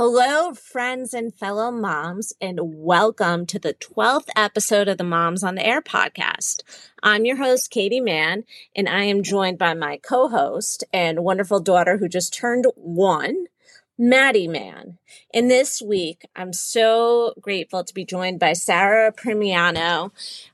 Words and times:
Hello, 0.00 0.54
friends 0.54 1.12
and 1.12 1.34
fellow 1.34 1.72
moms, 1.72 2.32
and 2.40 2.60
welcome 2.62 3.46
to 3.46 3.58
the 3.58 3.74
12th 3.74 4.28
episode 4.36 4.86
of 4.86 4.96
the 4.96 5.02
Moms 5.02 5.42
on 5.42 5.56
the 5.56 5.66
Air 5.66 5.82
podcast. 5.82 6.62
I'm 7.02 7.24
your 7.24 7.34
host, 7.34 7.72
Katie 7.72 8.00
Mahon, 8.00 8.44
and 8.76 8.88
I 8.88 9.02
am 9.02 9.24
joined 9.24 9.58
by 9.58 9.74
my 9.74 9.96
co 9.96 10.28
host 10.28 10.84
and 10.92 11.24
wonderful 11.24 11.58
daughter 11.58 11.96
who 11.96 12.08
just 12.08 12.32
turned 12.32 12.66
one, 12.76 13.46
Maddie 13.98 14.46
Mahon. 14.46 14.98
And 15.34 15.50
this 15.50 15.82
week, 15.82 16.24
I'm 16.36 16.52
so 16.52 17.34
grateful 17.40 17.82
to 17.82 17.92
be 17.92 18.04
joined 18.04 18.38
by 18.38 18.52
Sarah 18.52 19.12
Primiano, 19.12 20.12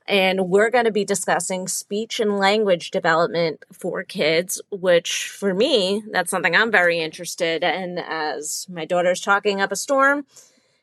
and 0.09 0.49
we're 0.49 0.71
going 0.71 0.87
to 0.87 0.91
be 0.91 1.05
discussing 1.05 1.69
speech 1.69 2.21
and 2.21 2.39
language 2.39 2.91
development 2.91 3.65
for 3.71 4.03
kids, 4.03 4.63
which 4.71 5.29
for 5.29 5.53
me, 5.53 6.03
that's 6.11 6.31
something 6.31 6.57
I'm 6.57 6.71
very 6.71 7.01
interested 7.01 7.63
in 7.63 7.99
as 7.99 8.67
my 8.71 8.87
daughter's 8.87 9.21
talking 9.21 9.61
up 9.61 9.73
a 9.73 9.77
storm. 9.77 10.25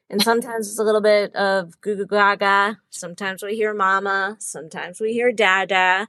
And 0.08 0.22
sometimes 0.22 0.70
it's 0.70 0.78
a 0.78 0.84
little 0.84 1.02
bit 1.02 1.34
of 1.36 1.80
goo 1.82 2.06
gaga. 2.06 2.80
Sometimes 2.92 3.42
we 3.42 3.56
hear 3.56 3.74
mama. 3.74 4.36
Sometimes 4.40 5.00
we 5.00 5.14
hear 5.14 5.32
dada. 5.32 6.08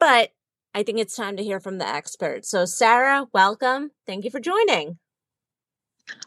But 0.00 0.30
I 0.74 0.82
think 0.82 0.98
it's 0.98 1.14
time 1.14 1.36
to 1.36 1.44
hear 1.44 1.60
from 1.60 1.78
the 1.78 1.86
experts. 1.86 2.48
So, 2.48 2.64
Sarah, 2.64 3.28
welcome. 3.32 3.92
Thank 4.06 4.24
you 4.24 4.30
for 4.30 4.40
joining. 4.40 4.98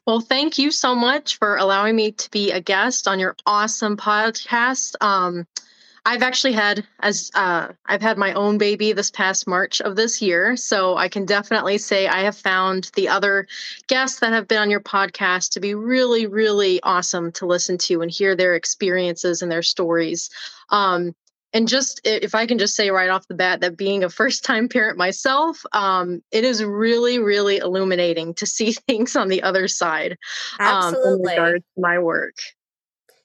Well, 0.05 0.21
thank 0.21 0.57
you 0.57 0.71
so 0.71 0.95
much 0.95 1.37
for 1.37 1.57
allowing 1.57 1.95
me 1.95 2.11
to 2.13 2.31
be 2.31 2.51
a 2.51 2.61
guest 2.61 3.07
on 3.07 3.19
your 3.19 3.35
awesome 3.45 3.97
podcast. 3.97 4.95
Um, 5.01 5.45
I've 6.07 6.23
actually 6.23 6.53
had 6.53 6.87
as 7.01 7.29
uh, 7.35 7.73
I've 7.85 8.01
had 8.01 8.17
my 8.17 8.31
own 8.31 8.57
baby 8.57 8.93
this 8.93 9.11
past 9.11 9.45
March 9.45 9.81
of 9.81 9.97
this 9.97 10.21
year, 10.21 10.55
so 10.55 10.95
I 10.95 11.09
can 11.09 11.25
definitely 11.25 11.77
say 11.77 12.07
I 12.07 12.21
have 12.21 12.37
found 12.37 12.89
the 12.95 13.09
other 13.09 13.45
guests 13.87 14.21
that 14.21 14.31
have 14.31 14.47
been 14.47 14.61
on 14.61 14.69
your 14.69 14.79
podcast 14.79 15.51
to 15.51 15.59
be 15.59 15.75
really, 15.75 16.25
really 16.25 16.81
awesome 16.83 17.33
to 17.33 17.45
listen 17.45 17.77
to 17.79 18.01
and 18.01 18.09
hear 18.09 18.37
their 18.37 18.55
experiences 18.55 19.41
and 19.41 19.51
their 19.51 19.61
stories. 19.61 20.29
Um, 20.69 21.13
and 21.57 21.67
just 21.67 21.99
if 22.03 22.35
I 22.35 22.45
can 22.45 22.59
just 22.59 22.75
say 22.75 22.91
right 22.91 23.09
off 23.09 23.27
the 23.27 23.33
bat 23.33 23.61
that 23.61 23.75
being 23.75 24.03
a 24.03 24.09
first 24.09 24.43
time 24.43 24.69
parent 24.69 24.95
myself, 24.95 25.63
um, 25.73 26.21
it 26.31 26.43
is 26.43 26.63
really, 26.63 27.17
really 27.17 27.57
illuminating 27.57 28.35
to 28.35 28.45
see 28.45 28.73
things 28.87 29.15
on 29.15 29.27
the 29.27 29.41
other 29.41 29.67
side 29.67 30.19
Absolutely. 30.59 31.09
Um, 31.09 31.19
in 31.19 31.43
regards 31.43 31.65
to 31.75 31.81
my 31.81 31.97
work. 31.97 32.35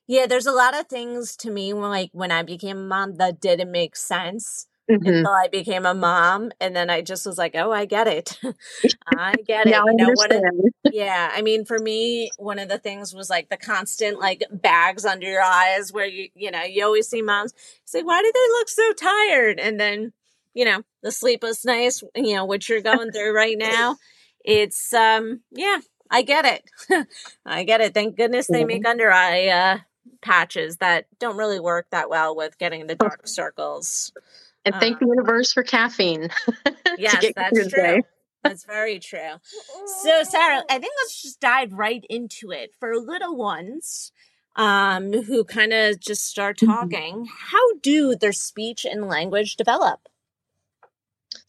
Yeah, 0.07 0.27
there's 0.27 0.47
a 0.47 0.53
lot 0.53 0.75
of 0.75 0.87
things 0.87 1.37
to 1.39 1.51
me 1.51 1.75
when, 1.75 1.91
like 1.91 2.09
when 2.13 2.33
I 2.33 2.43
became 2.43 2.79
a 2.79 2.81
mom 2.81 3.17
that 3.17 3.39
didn't 3.39 3.71
make 3.71 3.97
sense 3.97 4.67
mm-hmm. 4.93 5.07
until 5.07 5.31
I 5.33 5.49
became 5.49 5.87
a 5.87 5.95
mom, 5.95 6.53
and 6.61 6.75
then 6.75 6.91
I 6.91 7.03
just 7.03 7.27
was 7.27 7.39
like, 7.39 7.55
"Oh, 7.55 7.73
I 7.73 7.85
get 7.85 8.07
it, 8.07 8.39
I 9.17 9.35
get 9.47 9.67
it." 9.67 9.71
yeah, 9.71 9.83
you 9.85 9.97
know, 9.97 10.11
what? 10.15 10.33
yeah, 10.93 11.31
I 11.33 11.43
mean, 11.43 11.65
for 11.65 11.79
me, 11.79 12.31
one 12.39 12.59
of 12.59 12.69
the 12.69 12.79
things 12.79 13.15
was 13.15 13.31
like 13.31 13.49
the 13.49 13.57
constant 13.57 14.19
like 14.19 14.43
bags 14.51 15.05
under 15.05 15.27
your 15.27 15.43
eyes, 15.43 15.93
where 15.93 16.07
you 16.07 16.29
you 16.35 16.51
know 16.51 16.63
you 16.63 16.85
always 16.85 17.09
see 17.09 17.23
moms 17.23 17.53
say, 17.85 18.03
"Why 18.03 18.23
do 18.23 18.33
they 18.33 18.49
look 18.59 18.69
so 18.69 18.93
tired?" 18.93 19.61
And 19.61 19.81
then 19.81 20.13
you 20.55 20.65
know 20.65 20.83
the 21.03 21.13
sleepless 21.13 21.65
nights, 21.65 22.03
you 22.15 22.35
know, 22.35 22.45
what 22.45 22.69
you're 22.69 22.81
going 22.81 23.13
through 23.13 23.35
right 23.35 23.57
now. 23.59 23.97
It's 24.45 24.93
um, 24.93 25.41
yeah, 25.51 25.81
I 26.11 26.23
get 26.23 26.45
it. 26.45 27.07
I 27.47 27.65
get 27.65 27.81
it. 27.81 27.95
Thank 27.95 28.17
goodness 28.17 28.47
they 28.47 28.65
make 28.65 28.87
under 28.87 29.11
eye 29.11 29.49
uh, 29.49 29.79
patches 30.21 30.79
that 30.79 31.07
don't 31.19 31.37
really 31.37 31.61
work 31.61 31.87
that 31.91 32.11
well 32.11 32.35
with 32.37 32.59
getting 32.59 32.87
the 32.87 32.95
dark 32.95 33.27
circles. 33.27 34.13
And 34.65 34.75
thank 34.77 34.95
um, 34.95 34.99
the 35.01 35.07
universe 35.07 35.53
for 35.53 35.63
caffeine. 35.63 36.29
yes, 36.99 37.25
that's 37.35 37.69
true. 37.69 38.03
That's 38.43 38.65
very 38.65 38.99
true. 38.99 39.39
So, 40.03 40.23
Sarah, 40.25 40.63
I 40.69 40.79
think 40.79 40.93
let's 41.03 41.23
just 41.23 41.41
dive 41.41 41.73
right 41.73 42.05
into 42.09 42.51
it. 42.51 42.73
For 42.79 42.97
little 42.97 43.37
ones 43.37 44.13
um, 44.57 45.13
who 45.13 45.45
kind 45.45 45.73
of 45.73 46.01
just 46.01 46.27
start 46.27 46.59
mm-hmm. 46.59 46.73
talking, 46.73 47.15
mm-hmm. 47.15 47.51
how 47.51 47.79
do 47.81 48.17
their 48.17 48.33
speech 48.33 48.85
and 48.85 49.09
language 49.09 49.57
develop? 49.57 50.09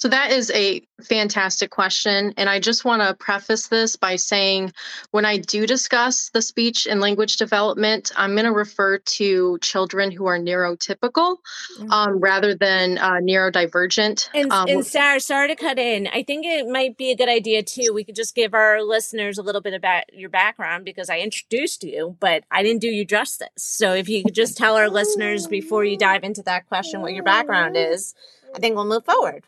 So 0.03 0.09
that 0.09 0.31
is 0.31 0.52
a 0.52 0.81
fantastic 1.02 1.72
question. 1.72 2.34
And 2.36 2.50
I 2.50 2.59
just 2.59 2.84
want 2.84 3.02
to 3.02 3.14
preface 3.14 3.68
this 3.68 3.96
by 3.96 4.18
saying 4.18 4.74
when 5.12 5.24
I 5.24 5.38
do 5.38 5.66
discuss 5.66 6.30
the 6.31 6.41
speech 6.41 6.86
and 6.86 7.00
language 7.00 7.38
development, 7.38 8.12
I'm 8.18 8.34
going 8.34 8.44
to 8.44 8.52
refer 8.52 8.97
to 8.97 9.58
children 9.59 10.12
who 10.12 10.25
are 10.25 10.38
neurotypical 10.38 11.38
mm-hmm. 11.80 11.90
um, 11.90 12.19
rather 12.19 12.53
than 12.53 12.97
uh, 12.97 13.22
neurodivergent. 13.22 14.28
And, 14.34 14.52
um, 14.52 14.68
and 14.68 14.86
Sarah, 14.86 15.22
sorry 15.22 15.47
to 15.47 15.56
cut 15.56 15.80
in. 15.80 16.08
I 16.08 16.22
think 16.22 16.46
it 16.46 16.68
might 16.68 16.97
be 16.97 17.12
a 17.12 17.16
good 17.16 17.30
idea 17.30 17.64
too. 17.64 17.94
We 17.94 18.03
could 18.03 18.18
just 18.18 18.35
give 18.35 18.53
our 18.53 18.84
listeners 18.84 19.38
a 19.38 19.41
little 19.41 19.62
bit 19.62 19.74
about 19.74 20.14
your 20.14 20.30
background 20.30 20.84
because 20.84 21.09
I 21.09 21.20
introduced 21.20 21.81
you, 21.81 22.18
but 22.20 22.44
I 22.52 22.62
didn't 22.62 22.81
do 22.81 22.90
you 22.90 23.06
justice. 23.06 23.47
So 23.56 23.94
if 23.94 24.09
you 24.09 24.22
could 24.22 24.35
just 24.35 24.58
tell 24.58 24.75
our 24.75 24.90
listeners 24.90 25.47
before 25.47 25.85
you 25.85 25.97
dive 25.97 26.25
into 26.25 26.44
that 26.44 26.68
question 26.68 27.00
what 27.00 27.14
your 27.14 27.24
background 27.24 27.78
is, 27.78 28.14
I 28.53 28.59
think 28.59 28.75
we'll 28.75 28.84
move 28.84 29.06
forward. 29.06 29.46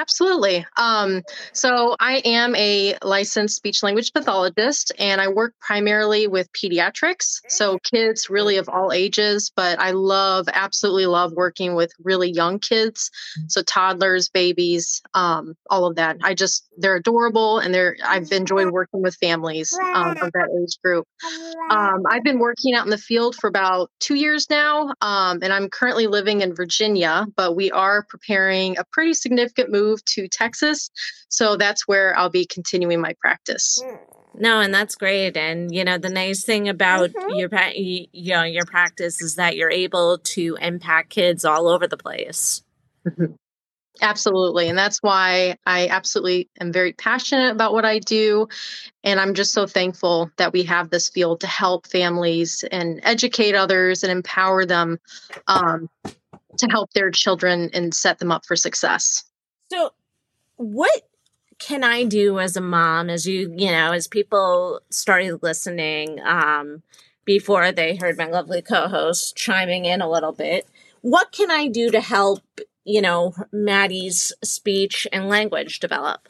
Absolutely. 0.00 0.64
Um, 0.78 1.22
so 1.52 1.94
I 2.00 2.22
am 2.24 2.56
a 2.56 2.96
licensed 3.02 3.54
speech 3.54 3.82
language 3.82 4.14
pathologist 4.14 4.92
and 4.98 5.20
I 5.20 5.28
work 5.28 5.52
primarily 5.60 6.26
with 6.26 6.50
pediatrics. 6.54 7.40
So 7.48 7.78
kids 7.80 8.30
really 8.30 8.56
of 8.56 8.70
all 8.70 8.92
ages, 8.92 9.52
but 9.54 9.78
I 9.78 9.90
love, 9.90 10.48
absolutely 10.54 11.04
love 11.04 11.32
working 11.32 11.74
with 11.74 11.92
really 12.02 12.30
young 12.30 12.60
kids. 12.60 13.10
So 13.48 13.60
toddlers, 13.62 14.30
babies, 14.30 15.02
um, 15.12 15.54
all 15.68 15.84
of 15.84 15.96
that. 15.96 16.16
I 16.22 16.32
just, 16.32 16.66
they're 16.78 16.96
adorable 16.96 17.58
and 17.58 17.74
they're, 17.74 17.98
I've 18.02 18.32
enjoyed 18.32 18.70
working 18.70 19.02
with 19.02 19.16
families 19.16 19.78
um, 19.94 20.16
of 20.22 20.32
that 20.32 20.48
age 20.62 20.78
group. 20.82 21.06
Um, 21.68 22.04
I've 22.08 22.24
been 22.24 22.38
working 22.38 22.74
out 22.74 22.86
in 22.86 22.90
the 22.90 22.96
field 22.96 23.34
for 23.34 23.48
about 23.48 23.90
two 24.00 24.14
years 24.14 24.48
now 24.48 24.94
um, 25.02 25.40
and 25.42 25.52
I'm 25.52 25.68
currently 25.68 26.06
living 26.06 26.40
in 26.40 26.54
Virginia, 26.54 27.26
but 27.36 27.54
we 27.54 27.70
are 27.70 28.06
preparing 28.08 28.78
a 28.78 28.84
pretty 28.92 29.12
significant 29.12 29.70
move 29.70 29.89
move 29.90 30.04
to 30.06 30.28
Texas. 30.28 30.90
So 31.28 31.56
that's 31.56 31.86
where 31.86 32.16
I'll 32.16 32.30
be 32.30 32.46
continuing 32.46 33.00
my 33.00 33.14
practice. 33.20 33.82
No, 34.34 34.60
and 34.60 34.72
that's 34.72 34.94
great. 34.94 35.36
And 35.36 35.74
you 35.74 35.84
know, 35.84 35.98
the 35.98 36.08
nice 36.08 36.44
thing 36.44 36.68
about 36.68 37.10
mm-hmm. 37.10 37.34
your 37.34 37.50
you 37.72 38.32
know 38.32 38.44
your 38.44 38.64
practice 38.64 39.20
is 39.20 39.36
that 39.36 39.56
you're 39.56 39.70
able 39.70 40.18
to 40.18 40.56
impact 40.60 41.10
kids 41.10 41.44
all 41.44 41.68
over 41.68 41.86
the 41.86 41.96
place. 41.96 42.62
Mm-hmm. 43.06 43.32
Absolutely. 44.02 44.68
And 44.68 44.78
that's 44.78 45.02
why 45.02 45.56
I 45.66 45.88
absolutely 45.88 46.48
am 46.58 46.72
very 46.72 46.94
passionate 46.94 47.50
about 47.50 47.74
what 47.74 47.84
I 47.84 47.98
do. 47.98 48.48
And 49.04 49.20
I'm 49.20 49.34
just 49.34 49.52
so 49.52 49.66
thankful 49.66 50.30
that 50.38 50.54
we 50.54 50.62
have 50.62 50.88
this 50.88 51.10
field 51.10 51.40
to 51.40 51.46
help 51.46 51.86
families 51.86 52.64
and 52.72 53.00
educate 53.02 53.54
others 53.54 54.02
and 54.02 54.10
empower 54.10 54.64
them 54.64 54.98
um, 55.48 55.90
to 56.04 56.66
help 56.70 56.92
their 56.92 57.10
children 57.10 57.68
and 57.74 57.92
set 57.92 58.18
them 58.20 58.32
up 58.32 58.46
for 58.46 58.56
success. 58.56 59.29
So, 59.70 59.92
what 60.56 61.08
can 61.58 61.84
I 61.84 62.04
do 62.04 62.40
as 62.40 62.56
a 62.56 62.60
mom, 62.60 63.08
as 63.08 63.26
you, 63.26 63.54
you 63.56 63.70
know, 63.70 63.92
as 63.92 64.08
people 64.08 64.80
started 64.90 65.42
listening 65.42 66.18
um, 66.24 66.82
before 67.24 67.70
they 67.70 67.96
heard 67.96 68.18
my 68.18 68.26
lovely 68.26 68.62
co 68.62 68.88
host 68.88 69.36
chiming 69.36 69.84
in 69.84 70.00
a 70.00 70.10
little 70.10 70.32
bit? 70.32 70.66
What 71.02 71.30
can 71.30 71.50
I 71.50 71.68
do 71.68 71.90
to 71.90 72.00
help, 72.00 72.42
you 72.84 73.00
know, 73.00 73.34
Maddie's 73.52 74.32
speech 74.42 75.06
and 75.12 75.28
language 75.28 75.78
develop? 75.78 76.28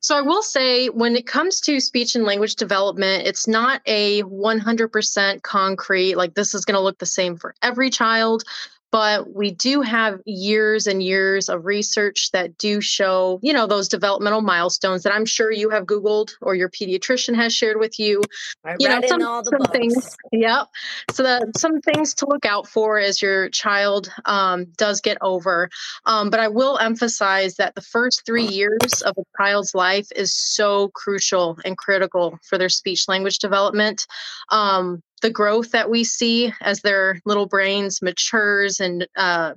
So 0.00 0.16
I 0.16 0.20
will 0.20 0.42
say, 0.42 0.86
when 0.88 1.16
it 1.16 1.26
comes 1.26 1.60
to 1.62 1.80
speech 1.80 2.14
and 2.14 2.24
language 2.24 2.54
development, 2.54 3.26
it's 3.26 3.48
not 3.48 3.80
a 3.86 4.22
100% 4.22 5.42
concrete, 5.42 6.14
like 6.16 6.34
this 6.34 6.54
is 6.54 6.64
going 6.64 6.76
to 6.76 6.80
look 6.80 6.98
the 6.98 7.06
same 7.06 7.36
for 7.36 7.56
every 7.60 7.90
child 7.90 8.44
but 8.92 9.34
we 9.34 9.50
do 9.50 9.82
have 9.82 10.20
years 10.24 10.86
and 10.86 11.02
years 11.02 11.48
of 11.48 11.64
research 11.64 12.30
that 12.32 12.56
do 12.58 12.80
show 12.80 13.38
you 13.42 13.52
know 13.52 13.66
those 13.66 13.88
developmental 13.88 14.40
milestones 14.40 15.02
that 15.02 15.12
i'm 15.12 15.26
sure 15.26 15.50
you 15.50 15.70
have 15.70 15.84
googled 15.84 16.30
or 16.40 16.54
your 16.54 16.68
pediatrician 16.68 17.34
has 17.34 17.54
shared 17.54 17.78
with 17.78 17.98
you. 17.98 18.22
I 18.64 18.76
you 18.78 18.88
know 18.88 19.00
some, 19.06 19.44
some 19.44 19.72
things 19.72 20.16
yep. 20.32 20.68
So 21.12 21.22
the, 21.22 21.52
some 21.56 21.80
things 21.80 22.14
to 22.14 22.26
look 22.26 22.44
out 22.44 22.66
for 22.66 22.98
as 22.98 23.20
your 23.22 23.48
child 23.50 24.10
um, 24.24 24.66
does 24.76 25.00
get 25.00 25.18
over. 25.20 25.68
Um, 26.04 26.30
but 26.30 26.40
i 26.40 26.48
will 26.48 26.78
emphasize 26.78 27.56
that 27.56 27.74
the 27.74 27.80
first 27.80 28.24
three 28.24 28.46
years 28.46 29.02
of 29.04 29.14
a 29.18 29.22
child's 29.38 29.74
life 29.74 30.08
is 30.14 30.34
so 30.34 30.88
crucial 30.88 31.58
and 31.64 31.76
critical 31.76 32.38
for 32.48 32.58
their 32.58 32.68
speech 32.68 33.08
language 33.08 33.38
development. 33.38 34.06
Um, 34.50 35.02
the 35.22 35.30
growth 35.30 35.70
that 35.72 35.90
we 35.90 36.04
see 36.04 36.52
as 36.60 36.80
their 36.80 37.20
little 37.24 37.46
brains 37.46 38.02
matures 38.02 38.80
and 38.80 39.06
uh, 39.16 39.54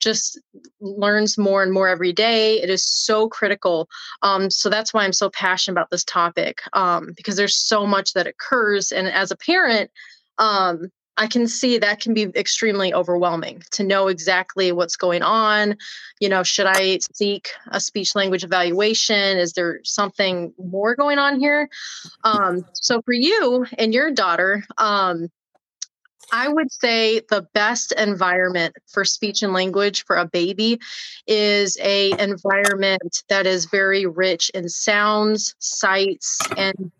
just 0.00 0.40
learns 0.80 1.36
more 1.38 1.62
and 1.62 1.72
more 1.72 1.88
every 1.88 2.12
day. 2.12 2.60
It 2.60 2.70
is 2.70 2.84
so 2.84 3.28
critical. 3.28 3.88
Um, 4.22 4.50
so 4.50 4.68
that's 4.68 4.94
why 4.94 5.04
I'm 5.04 5.12
so 5.12 5.30
passionate 5.30 5.74
about 5.74 5.90
this 5.90 6.04
topic 6.04 6.60
um, 6.72 7.12
because 7.16 7.36
there's 7.36 7.56
so 7.56 7.86
much 7.86 8.12
that 8.12 8.26
occurs. 8.26 8.92
And 8.92 9.08
as 9.08 9.30
a 9.30 9.36
parent, 9.36 9.90
um, 10.38 10.90
I 11.18 11.26
can 11.26 11.48
see 11.48 11.78
that 11.78 12.00
can 12.00 12.14
be 12.14 12.22
extremely 12.36 12.94
overwhelming 12.94 13.64
to 13.72 13.82
know 13.82 14.06
exactly 14.06 14.70
what's 14.70 14.96
going 14.96 15.22
on. 15.22 15.76
You 16.20 16.28
know, 16.28 16.44
should 16.44 16.66
I 16.66 17.00
seek 17.12 17.50
a 17.68 17.80
speech 17.80 18.14
language 18.14 18.44
evaluation? 18.44 19.36
Is 19.36 19.52
there 19.52 19.80
something 19.82 20.54
more 20.58 20.94
going 20.94 21.18
on 21.18 21.40
here? 21.40 21.68
Um, 22.22 22.64
so, 22.72 23.02
for 23.02 23.12
you 23.12 23.66
and 23.76 23.92
your 23.92 24.12
daughter, 24.12 24.64
um, 24.78 25.28
I 26.30 26.48
would 26.48 26.70
say 26.70 27.20
the 27.28 27.46
best 27.54 27.92
environment 27.92 28.76
for 28.86 29.04
speech 29.04 29.42
and 29.42 29.52
language 29.52 30.04
for 30.04 30.16
a 30.16 30.26
baby 30.26 30.78
is 31.26 31.76
a 31.80 32.12
environment 32.18 33.24
that 33.28 33.46
is 33.46 33.64
very 33.66 34.06
rich 34.06 34.50
in 34.50 34.68
sounds, 34.68 35.54
sights, 35.58 36.38
and 36.56 36.92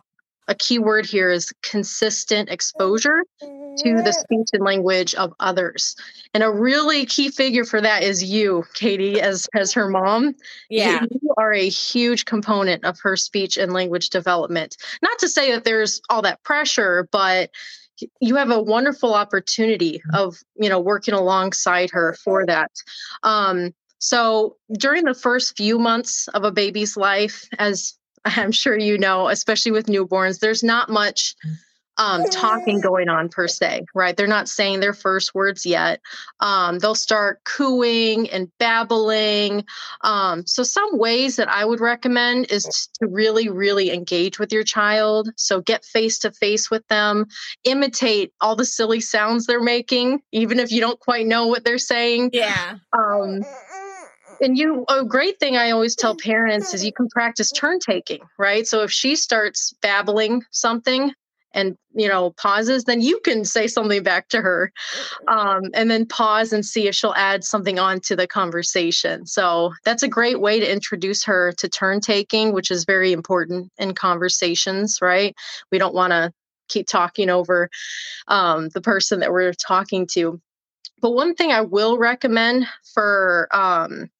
a 0.48 0.54
key 0.54 0.78
word 0.78 1.06
here 1.06 1.30
is 1.30 1.52
consistent 1.62 2.48
exposure 2.48 3.22
to 3.40 4.02
the 4.02 4.12
speech 4.12 4.48
and 4.52 4.64
language 4.64 5.14
of 5.14 5.32
others. 5.38 5.94
And 6.34 6.42
a 6.42 6.50
really 6.50 7.06
key 7.06 7.30
figure 7.30 7.64
for 7.64 7.80
that 7.80 8.02
is 8.02 8.24
you, 8.24 8.64
Katie, 8.74 9.20
as 9.20 9.48
as 9.54 9.72
her 9.74 9.88
mom. 9.88 10.34
Yeah. 10.68 11.04
You 11.10 11.34
are 11.36 11.52
a 11.52 11.68
huge 11.68 12.24
component 12.24 12.84
of 12.84 12.98
her 13.00 13.16
speech 13.16 13.56
and 13.56 13.72
language 13.72 14.10
development. 14.10 14.76
Not 15.02 15.18
to 15.20 15.28
say 15.28 15.52
that 15.52 15.64
there's 15.64 16.00
all 16.10 16.22
that 16.22 16.42
pressure, 16.42 17.08
but 17.12 17.50
you 18.20 18.36
have 18.36 18.50
a 18.50 18.62
wonderful 18.62 19.14
opportunity 19.14 20.00
of, 20.14 20.36
you 20.56 20.68
know, 20.68 20.80
working 20.80 21.14
alongside 21.14 21.90
her 21.90 22.14
for 22.14 22.46
that. 22.46 22.70
Um, 23.22 23.74
so 23.98 24.56
during 24.72 25.04
the 25.04 25.14
first 25.14 25.56
few 25.56 25.78
months 25.78 26.28
of 26.28 26.44
a 26.44 26.52
baby's 26.52 26.96
life, 26.96 27.48
as 27.58 27.97
I'm 28.24 28.52
sure 28.52 28.78
you 28.78 28.98
know, 28.98 29.28
especially 29.28 29.72
with 29.72 29.86
newborns, 29.86 30.40
there's 30.40 30.62
not 30.62 30.88
much 30.88 31.34
um, 31.98 32.24
talking 32.30 32.80
going 32.80 33.08
on 33.08 33.28
per 33.28 33.48
se, 33.48 33.84
right? 33.94 34.16
They're 34.16 34.28
not 34.28 34.48
saying 34.48 34.80
their 34.80 34.94
first 34.94 35.34
words 35.34 35.66
yet. 35.66 36.00
Um, 36.40 36.78
they'll 36.78 36.94
start 36.94 37.42
cooing 37.44 38.30
and 38.30 38.50
babbling. 38.58 39.64
Um, 40.02 40.46
so, 40.46 40.62
some 40.62 40.96
ways 40.96 41.36
that 41.36 41.48
I 41.48 41.64
would 41.64 41.80
recommend 41.80 42.52
is 42.52 42.88
to 43.00 43.08
really, 43.08 43.48
really 43.48 43.90
engage 43.90 44.38
with 44.38 44.52
your 44.52 44.62
child. 44.62 45.30
So, 45.36 45.60
get 45.60 45.84
face 45.84 46.20
to 46.20 46.30
face 46.30 46.70
with 46.70 46.86
them, 46.86 47.26
imitate 47.64 48.32
all 48.40 48.54
the 48.54 48.64
silly 48.64 49.00
sounds 49.00 49.46
they're 49.46 49.60
making, 49.60 50.20
even 50.30 50.60
if 50.60 50.70
you 50.70 50.80
don't 50.80 51.00
quite 51.00 51.26
know 51.26 51.48
what 51.48 51.64
they're 51.64 51.78
saying. 51.78 52.30
Yeah. 52.32 52.76
And 54.40 54.56
you 54.56 54.84
a 54.88 55.04
great 55.04 55.38
thing 55.38 55.56
i 55.56 55.70
always 55.70 55.96
tell 55.96 56.16
parents 56.16 56.74
is 56.74 56.84
you 56.84 56.92
can 56.92 57.08
practice 57.08 57.50
turn 57.50 57.78
taking 57.78 58.20
right? 58.38 58.66
So 58.66 58.82
if 58.82 58.90
she 58.90 59.16
starts 59.16 59.74
babbling 59.82 60.44
something 60.50 61.12
and 61.54 61.76
you 61.94 62.06
know 62.06 62.30
pauses 62.32 62.84
then 62.84 63.00
you 63.00 63.20
can 63.24 63.44
say 63.44 63.66
something 63.66 64.02
back 64.02 64.28
to 64.28 64.40
her 64.40 64.70
um, 65.28 65.62
and 65.74 65.90
then 65.90 66.06
pause 66.06 66.52
and 66.52 66.64
see 66.64 66.88
if 66.88 66.94
she'll 66.94 67.14
add 67.14 67.42
something 67.42 67.78
on 67.78 68.00
to 68.00 68.14
the 68.14 68.26
conversation. 68.26 69.26
So 69.26 69.72
that's 69.84 70.02
a 70.02 70.08
great 70.08 70.40
way 70.40 70.60
to 70.60 70.70
introduce 70.70 71.24
her 71.24 71.52
to 71.52 71.68
turn 71.68 72.00
taking 72.00 72.52
which 72.52 72.70
is 72.70 72.84
very 72.84 73.12
important 73.12 73.70
in 73.78 73.94
conversations 73.94 74.98
right? 75.00 75.34
We 75.72 75.78
don't 75.78 75.94
want 75.94 76.12
to 76.12 76.32
keep 76.68 76.86
talking 76.86 77.30
over 77.30 77.70
um, 78.28 78.68
the 78.70 78.82
person 78.82 79.20
that 79.20 79.32
we're 79.32 79.54
talking 79.54 80.06
to. 80.12 80.40
But 81.00 81.12
one 81.12 81.34
thing 81.34 81.50
i 81.52 81.62
will 81.62 81.96
recommend 81.96 82.66
for 82.92 83.48
um, 83.52 84.10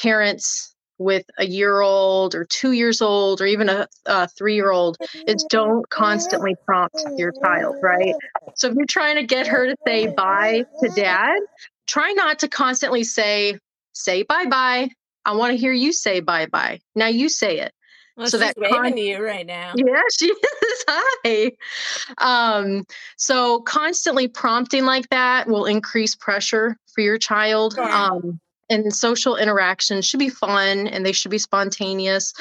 parents 0.00 0.74
with 0.98 1.24
a 1.38 1.46
year 1.46 1.80
old 1.80 2.34
or 2.34 2.44
two 2.44 2.72
years 2.72 3.02
old 3.02 3.40
or 3.40 3.46
even 3.46 3.68
a, 3.68 3.86
a 4.06 4.28
three 4.28 4.54
year 4.54 4.70
old 4.70 4.96
is 5.26 5.44
don't 5.50 5.88
constantly 5.90 6.54
prompt 6.64 7.02
your 7.16 7.32
child, 7.42 7.76
right? 7.82 8.14
So 8.54 8.68
if 8.68 8.74
you're 8.74 8.86
trying 8.86 9.16
to 9.16 9.24
get 9.24 9.46
her 9.46 9.66
to 9.66 9.76
say 9.86 10.06
bye 10.06 10.64
to 10.82 10.88
dad, 10.90 11.38
try 11.86 12.12
not 12.12 12.38
to 12.40 12.48
constantly 12.48 13.04
say, 13.04 13.58
say 13.92 14.22
bye 14.22 14.46
bye. 14.46 14.88
I 15.24 15.34
want 15.34 15.52
to 15.52 15.56
hear 15.56 15.72
you 15.72 15.92
say 15.92 16.20
bye 16.20 16.46
bye. 16.46 16.80
Now 16.94 17.08
you 17.08 17.28
say 17.28 17.58
it. 17.60 17.72
Well, 18.16 18.28
so 18.28 18.38
that 18.38 18.56
waving 18.56 18.80
con- 18.80 18.92
to 18.92 19.00
you 19.00 19.22
right 19.22 19.44
now. 19.44 19.74
Yeah, 19.76 20.00
she 20.18 20.26
is. 20.26 20.84
Hi. 20.88 21.52
Um, 22.16 22.84
so 23.18 23.60
constantly 23.60 24.26
prompting 24.26 24.86
like 24.86 25.10
that 25.10 25.48
will 25.48 25.66
increase 25.66 26.14
pressure 26.14 26.78
for 26.94 27.02
your 27.02 27.18
child. 27.18 27.78
Um, 27.78 28.40
and 28.68 28.94
social 28.94 29.36
interactions 29.36 30.06
should 30.06 30.20
be 30.20 30.28
fun 30.28 30.86
and 30.86 31.04
they 31.04 31.12
should 31.12 31.30
be 31.30 31.38
spontaneous. 31.38 32.32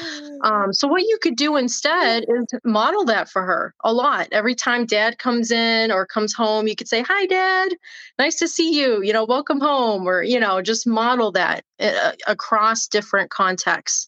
Um, 0.42 0.74
so, 0.74 0.88
what 0.88 1.04
you 1.04 1.18
could 1.22 1.36
do 1.36 1.56
instead 1.56 2.26
is 2.28 2.46
model 2.64 3.06
that 3.06 3.30
for 3.30 3.44
her 3.44 3.74
a 3.84 3.94
lot. 3.94 4.28
Every 4.32 4.56
time 4.56 4.86
dad 4.86 5.20
comes 5.20 5.52
in 5.52 5.92
or 5.92 6.06
comes 6.06 6.34
home, 6.34 6.68
you 6.68 6.76
could 6.76 6.88
say, 6.88 7.04
Hi, 7.08 7.26
dad, 7.26 7.74
nice 8.18 8.36
to 8.36 8.48
see 8.48 8.78
you, 8.80 9.02
you 9.04 9.14
know, 9.14 9.26
welcome 9.26 9.60
home, 9.60 10.08
or, 10.08 10.24
you 10.24 10.40
know, 10.40 10.62
just 10.62 10.88
model 10.88 11.32
that 11.34 11.64
uh, 11.80 12.14
across 12.28 12.88
different 12.88 13.30
contexts 13.30 14.08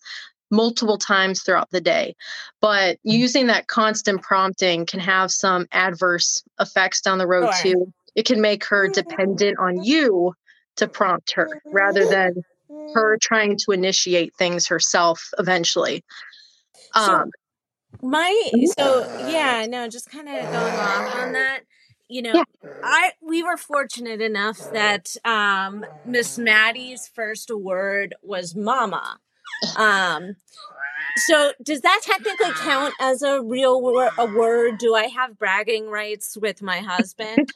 multiple 0.50 0.98
times 0.98 1.42
throughout 1.42 1.70
the 1.72 1.82
day. 1.82 2.16
But 2.62 2.96
mm. 2.98 3.00
using 3.04 3.48
that 3.48 3.68
constant 3.68 4.22
prompting 4.22 4.86
can 4.86 5.00
have 5.00 5.32
some 5.32 5.68
adverse 5.72 6.44
effects 6.60 7.02
down 7.02 7.18
the 7.18 7.28
road, 7.28 7.54
sure. 7.56 7.74
too. 7.74 7.94
It 8.16 8.26
can 8.26 8.42
make 8.42 8.66
her 8.66 8.88
dependent 8.88 9.60
on 9.60 9.84
you 9.84 10.34
to 10.78 10.88
prompt 10.88 11.34
her 11.34 11.48
rather 11.66 12.06
than 12.06 12.44
her 12.94 13.18
trying 13.22 13.58
to 13.58 13.72
initiate 13.72 14.34
things 14.36 14.68
herself 14.68 15.30
eventually. 15.38 16.04
Um, 16.96 17.06
so 17.06 17.32
my 18.02 18.52
so 18.78 19.06
yeah, 19.18 19.66
no, 19.68 19.88
just 19.88 20.10
kind 20.10 20.28
of 20.28 20.52
going 20.52 20.74
off 20.76 21.16
on 21.16 21.34
that. 21.34 21.62
You 22.08 22.22
know, 22.22 22.34
yeah. 22.36 22.44
I 22.84 23.12
we 23.22 23.44
were 23.44 23.58
fortunate 23.58 24.22
enough 24.22 24.70
that 24.72 25.16
um 25.26 25.86
Miss 26.06 26.38
Maddie's 26.38 27.10
first 27.14 27.52
word 27.54 28.16
was 28.22 28.56
mama. 28.56 29.20
Um 29.78 30.36
so 31.16 31.54
does 31.64 31.82
that 31.82 32.02
technically 32.04 32.54
count 32.54 32.94
as 33.00 33.22
a 33.24 33.42
real 33.42 33.82
wor- 33.82 34.12
a 34.18 34.26
word? 34.26 34.78
Do 34.78 34.94
I 34.96 35.08
have 35.08 35.38
bragging 35.38 35.90
rights 35.90 36.38
with 36.40 36.62
my 36.62 36.80
husband? 36.80 37.54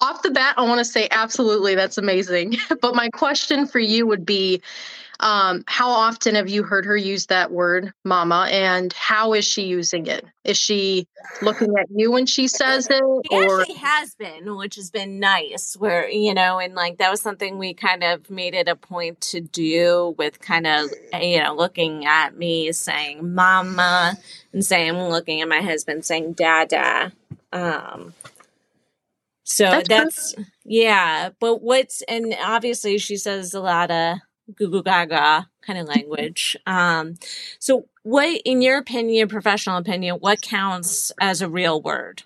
Off 0.00 0.22
the 0.22 0.30
bat, 0.30 0.54
I 0.56 0.62
want 0.62 0.78
to 0.78 0.84
say 0.84 1.08
absolutely, 1.10 1.74
that's 1.74 1.98
amazing. 1.98 2.56
but 2.80 2.94
my 2.94 3.08
question 3.10 3.66
for 3.66 3.78
you 3.78 4.06
would 4.06 4.24
be 4.24 4.62
um, 5.20 5.64
how 5.66 5.90
often 5.90 6.36
have 6.36 6.48
you 6.48 6.62
heard 6.62 6.84
her 6.84 6.96
use 6.96 7.26
that 7.26 7.50
word, 7.50 7.92
mama, 8.04 8.46
and 8.52 8.92
how 8.92 9.34
is 9.34 9.44
she 9.44 9.62
using 9.62 10.06
it? 10.06 10.24
Is 10.44 10.56
she 10.56 11.08
looking 11.42 11.76
at 11.76 11.86
you 11.90 12.12
when 12.12 12.26
she 12.26 12.46
says 12.46 12.86
it? 12.88 13.02
Or 13.02 13.64
she 13.64 13.74
has 13.74 14.14
been, 14.14 14.54
which 14.54 14.76
has 14.76 14.92
been 14.92 15.18
nice. 15.18 15.76
Where 15.76 16.08
you 16.08 16.34
know, 16.34 16.60
and 16.60 16.74
like 16.74 16.98
that 16.98 17.10
was 17.10 17.20
something 17.20 17.58
we 17.58 17.74
kind 17.74 18.04
of 18.04 18.30
made 18.30 18.54
it 18.54 18.68
a 18.68 18.76
point 18.76 19.20
to 19.22 19.40
do 19.40 20.14
with 20.16 20.40
kind 20.40 20.68
of 20.68 20.88
you 21.20 21.42
know 21.42 21.52
looking 21.52 22.06
at 22.06 22.36
me 22.36 22.70
saying 22.70 23.34
mama 23.34 24.16
and 24.52 24.64
saying 24.64 24.96
looking 24.96 25.40
at 25.40 25.48
my 25.48 25.62
husband 25.62 26.04
saying 26.04 26.34
dada. 26.34 27.12
Um, 27.52 28.14
so 29.48 29.64
that's, 29.64 29.88
that's 29.88 30.34
yeah. 30.64 31.30
But 31.40 31.62
what's 31.62 32.02
and 32.02 32.36
obviously 32.42 32.98
she 32.98 33.16
says 33.16 33.54
a 33.54 33.60
lot 33.60 33.90
of 33.90 34.18
goo 34.54 34.70
goo 34.70 34.82
gaga 34.82 35.48
kind 35.62 35.78
of 35.78 35.88
language. 35.88 36.56
Um, 36.66 37.14
so 37.58 37.88
what, 38.02 38.42
in 38.44 38.60
your 38.62 38.78
opinion, 38.78 39.28
professional 39.28 39.78
opinion, 39.78 40.16
what 40.16 40.42
counts 40.42 41.12
as 41.20 41.40
a 41.40 41.48
real 41.48 41.80
word? 41.80 42.22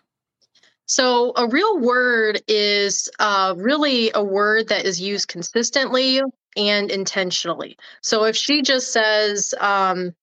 So, 0.86 1.32
a 1.36 1.46
real 1.46 1.78
word 1.78 2.42
is 2.48 3.08
uh, 3.18 3.54
really 3.56 4.10
a 4.14 4.22
word 4.22 4.68
that 4.68 4.84
is 4.84 5.00
used 5.00 5.28
consistently 5.28 6.20
and 6.56 6.90
intentionally. 6.90 7.78
So, 8.02 8.24
if 8.24 8.36
she 8.36 8.62
just 8.62 8.92
says, 8.92 9.54
um, 9.60 10.14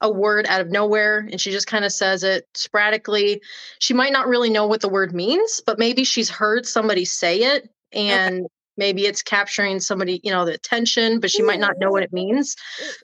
a 0.00 0.10
word 0.10 0.46
out 0.46 0.60
of 0.60 0.70
nowhere 0.70 1.26
and 1.30 1.40
she 1.40 1.50
just 1.50 1.66
kind 1.66 1.84
of 1.84 1.92
says 1.92 2.22
it 2.22 2.46
sporadically. 2.54 3.42
She 3.78 3.94
might 3.94 4.12
not 4.12 4.28
really 4.28 4.50
know 4.50 4.66
what 4.66 4.80
the 4.80 4.88
word 4.88 5.14
means, 5.14 5.60
but 5.64 5.78
maybe 5.78 6.04
she's 6.04 6.30
heard 6.30 6.66
somebody 6.66 7.04
say 7.04 7.42
it 7.54 7.70
and 7.92 8.40
okay. 8.40 8.48
maybe 8.76 9.06
it's 9.06 9.22
capturing 9.22 9.80
somebody, 9.80 10.20
you 10.22 10.30
know, 10.30 10.44
the 10.44 10.54
attention, 10.54 11.20
but 11.20 11.30
she 11.30 11.42
might 11.42 11.60
not 11.60 11.78
know 11.78 11.90
what 11.90 12.02
it 12.02 12.12
means. 12.12 12.56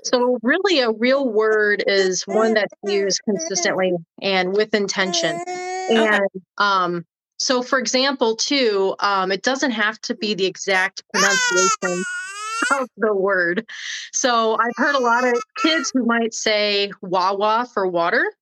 So, 0.05 0.39
really, 0.43 0.81
a 0.81 0.91
real 0.91 1.29
word 1.29 1.85
is 1.87 2.23
one 2.27 2.55
that's 2.55 2.73
used 2.85 3.21
consistently 3.25 3.93
and 4.23 4.57
with 4.57 4.75
intention. 4.75 5.39
And, 5.49 6.27
um, 6.59 7.05
so, 7.39 7.63
for 7.63 7.79
example, 7.79 8.37
too, 8.37 8.95
um, 9.01 9.31
it 9.31 9.43
doesn't 9.43 9.73
have 9.73 10.01
to 10.03 10.15
be 10.15 10.33
the 10.33 10.47
exact 10.47 11.03
pronunciation 11.13 12.03
of 12.71 12.89
the 12.97 13.15
word. 13.15 13.67
So 14.13 14.57
I've 14.59 14.75
heard 14.77 14.95
a 14.95 15.01
lot 15.01 15.27
of 15.27 15.43
kids 15.57 15.91
who 15.93 16.05
might 16.05 16.35
say 16.35 16.91
wawa 17.03 17.67
for 17.73 17.87
water. 17.87 18.33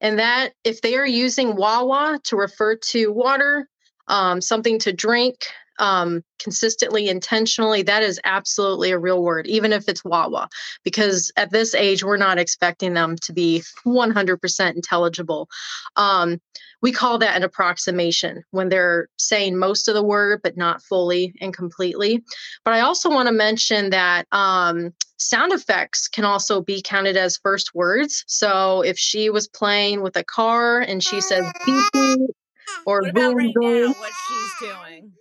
And 0.00 0.18
that, 0.18 0.54
if 0.64 0.80
they 0.80 0.96
are 0.96 1.06
using 1.06 1.56
wawa 1.56 2.18
to 2.24 2.36
refer 2.36 2.76
to 2.76 3.12
water, 3.12 3.68
um, 4.08 4.40
something 4.40 4.78
to 4.80 4.92
drink 4.92 5.36
um, 5.78 6.22
consistently, 6.38 7.08
intentionally, 7.08 7.82
that 7.82 8.02
is 8.02 8.20
absolutely 8.24 8.90
a 8.90 8.98
real 8.98 9.22
word, 9.22 9.46
even 9.46 9.72
if 9.72 9.88
it's 9.88 10.04
wawa. 10.04 10.48
Because 10.84 11.32
at 11.36 11.50
this 11.50 11.74
age, 11.74 12.04
we're 12.04 12.18
not 12.18 12.38
expecting 12.38 12.94
them 12.94 13.16
to 13.22 13.32
be 13.32 13.62
100% 13.86 14.74
intelligible. 14.74 15.48
Um, 15.96 16.40
we 16.82 16.92
call 16.92 17.18
that 17.18 17.36
an 17.36 17.42
approximation 17.42 18.42
when 18.50 18.68
they're 18.68 19.08
saying 19.18 19.58
most 19.58 19.88
of 19.88 19.94
the 19.94 20.02
word, 20.02 20.40
but 20.42 20.56
not 20.56 20.82
fully 20.82 21.34
and 21.40 21.54
completely. 21.54 22.22
But 22.64 22.74
I 22.74 22.80
also 22.80 23.10
want 23.10 23.28
to 23.28 23.32
mention 23.32 23.90
that 23.90 24.26
um, 24.32 24.92
sound 25.18 25.52
effects 25.52 26.08
can 26.08 26.24
also 26.24 26.60
be 26.60 26.82
counted 26.82 27.16
as 27.16 27.36
first 27.36 27.74
words. 27.74 28.24
So 28.26 28.82
if 28.82 28.98
she 28.98 29.30
was 29.30 29.48
playing 29.48 30.02
with 30.02 30.16
a 30.16 30.24
car 30.24 30.80
and 30.80 31.02
she 31.02 31.20
said 31.20 31.44
beep, 31.66 31.84
beep 31.92 32.20
or 32.86 33.02
what 33.02 33.14
boom, 33.14 33.36
right 33.36 33.54
boom, 33.54 33.82
now, 33.82 33.94
what 33.98 34.12
she's 34.28 34.70
doing? 34.70 35.12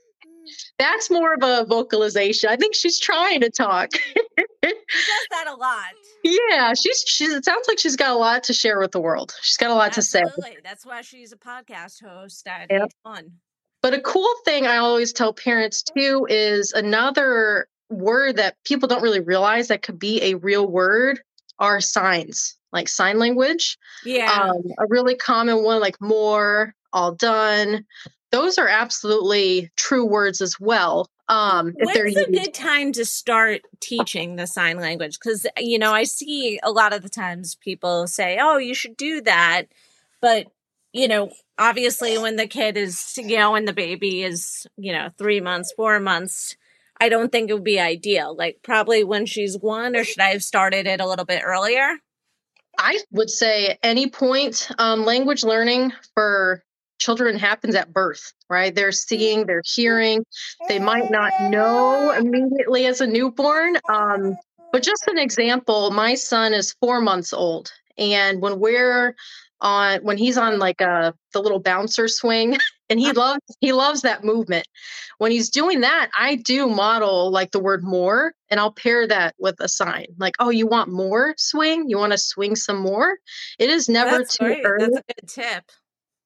That's 0.78 1.10
more 1.10 1.34
of 1.34 1.40
a 1.44 1.66
vocalization. 1.66 2.50
I 2.50 2.56
think 2.56 2.76
she's 2.76 3.00
trying 3.00 3.42
to 3.42 3.50
talk. 3.50 3.90
She 3.94 4.72
does 4.72 5.28
that 5.32 5.46
a 5.48 5.56
lot. 5.56 5.86
yeah, 6.24 6.74
she's 6.74 7.04
she's 7.08 7.32
it 7.34 7.46
sounds 7.46 7.68
like 7.68 7.80
she's 7.80 7.96
got 7.96 8.12
a 8.12 8.18
lot 8.18 8.44
to 8.46 8.54
share 8.54 8.80
with 8.80 8.92
the 8.92 9.00
world. 9.02 9.34
She's 9.42 9.58
got 9.58 9.70
a 9.70 9.74
lot 9.74 9.96
Absolutely. 9.98 10.32
to 10.32 10.50
say. 10.52 10.58
That's 10.64 10.86
why 10.86 11.02
she's 11.02 11.32
a 11.32 11.38
podcast 11.38 12.04
host 12.04 12.48
at 12.48 12.68
Yep. 12.70 12.92
one. 13.04 13.32
But 13.82 13.94
a 13.94 14.02
cool 14.02 14.30
thing 14.46 14.68
I 14.68 14.78
always 14.78 15.14
tell 15.14 15.34
parents 15.34 15.84
too 15.84 16.28
is 16.30 16.74
another 16.74 17.68
word 17.90 18.36
that 18.38 18.56
people 18.66 18.88
don't 18.88 19.02
really 19.02 19.22
realize 19.22 19.70
that 19.70 19.82
could 19.82 19.98
be 20.00 20.22
a 20.22 20.34
real 20.36 20.68
word 20.68 21.22
are 21.60 21.80
signs, 21.82 22.58
like 22.74 22.90
sign 22.90 23.18
language. 23.20 23.78
Yeah. 24.04 24.32
Um, 24.32 24.62
a 24.78 24.86
really 24.88 25.16
common 25.16 25.64
one 25.64 25.80
like 25.80 26.00
more, 26.02 26.74
all 26.94 27.14
done. 27.14 27.86
Those 28.32 28.58
are 28.58 28.68
absolutely 28.68 29.72
true 29.76 30.06
words 30.06 30.42
as 30.42 30.60
well. 30.60 31.08
Um, 31.28 31.74
if 31.78 31.94
When's 31.94 32.18
a 32.18 32.32
good 32.32 32.54
time 32.54 32.92
to 32.94 33.06
start 33.06 33.62
teaching 33.80 34.36
the 34.36 34.48
sign 34.48 34.78
language? 34.78 35.18
Because 35.20 35.46
you 35.58 35.78
know, 35.78 35.94
I 35.94 36.04
see 36.04 36.60
a 36.64 36.72
lot 36.72 36.94
of 36.94 37.04
the 37.04 37.10
times 37.10 37.56
people 37.56 38.08
say, 38.08 38.40
"Oh, 38.42 38.58
you 38.58 38.74
should 38.74 38.98
do 38.98 39.22
that," 39.22 39.68
but 40.22 40.48
you 40.92 41.08
know, 41.08 41.32
obviously, 41.58 42.18
when 42.18 42.36
the 42.36 42.48
kid 42.48 42.78
is, 42.78 43.14
you 43.18 43.38
know, 43.38 43.52
when 43.52 43.66
the 43.66 43.74
baby 43.74 44.24
is, 44.24 44.66
you 44.76 44.92
know, 44.92 45.10
three 45.18 45.40
months, 45.40 45.72
four 45.76 46.00
months, 46.00 46.58
I 47.00 47.10
don't 47.10 47.32
think 47.32 47.50
it 47.50 47.54
would 47.54 47.64
be 47.64 47.80
ideal. 47.80 48.36
Like 48.36 48.60
probably 48.64 49.04
when 49.04 49.26
she's 49.26 49.58
one, 49.58 49.96
or 49.96 50.04
should 50.04 50.22
I 50.22 50.30
have 50.30 50.44
started 50.44 50.88
it 50.88 51.00
a 51.00 51.08
little 51.08 51.26
bit 51.26 51.44
earlier? 51.46 51.98
I 52.78 53.00
would 53.12 53.30
say 53.30 53.68
at 53.68 53.80
any 53.84 54.10
point, 54.10 54.70
um, 54.80 55.06
language 55.06 55.44
learning 55.44 55.94
for 56.16 56.64
children 57.00 57.38
happens 57.38 57.76
at 57.76 57.94
birth, 57.94 58.34
right? 58.50 58.74
They're 58.74 58.92
seeing, 58.92 59.46
they're 59.46 59.64
hearing. 59.66 60.24
They 60.68 60.80
might 60.80 61.10
not 61.10 61.34
know 61.50 62.12
immediately 62.12 62.86
as 62.86 63.02
a 63.02 63.08
newborn. 63.08 63.78
Um, 63.90 64.38
but 64.72 64.84
just 64.84 65.08
an 65.08 65.18
example, 65.18 65.92
my 65.92 66.14
son 66.14 66.54
is 66.54 66.76
four 66.80 67.02
months 67.02 67.34
old. 67.34 67.72
And 67.98 68.42
when 68.42 68.60
we're 68.60 69.16
on, 69.62 70.02
when 70.04 70.18
he's 70.18 70.38
on 70.38 70.60
like 70.60 70.82
a, 70.82 71.14
the 71.34 71.42
little 71.42 71.60
bouncer 71.60 72.08
swing, 72.08 72.58
and 72.90 73.00
he 73.00 73.12
loves, 73.12 73.42
he 73.60 73.72
loves 73.72 74.02
that 74.02 74.24
movement. 74.24 74.68
When 75.18 75.32
he's 75.32 75.50
doing 75.50 75.82
that, 75.82 76.10
I 76.18 76.36
do 76.36 76.68
model 76.68 77.32
like 77.32 77.52
the 77.52 77.60
word 77.60 77.84
more, 77.84 78.34
and 78.50 78.60
I'll 78.60 78.72
pair 78.72 79.08
that 79.08 79.36
with 79.38 79.56
a 79.60 79.68
sign 79.68 80.06
like, 80.18 80.36
oh, 80.40 80.50
you 80.50 80.66
want 80.66 80.90
more 80.90 81.36
swing? 81.38 81.90
You 81.90 81.98
want 81.98 82.14
to 82.14 82.18
swing 82.18 82.56
some 82.56 82.78
more? 82.78 83.18
It 83.58 83.70
is 83.70 83.90
never 83.90 84.18
That's 84.18 84.38
too 84.38 84.46
great. 84.46 84.66
early. 84.66 84.86
That's 84.86 84.98
a 84.98 85.14
good 85.14 85.28
tip. 85.28 85.72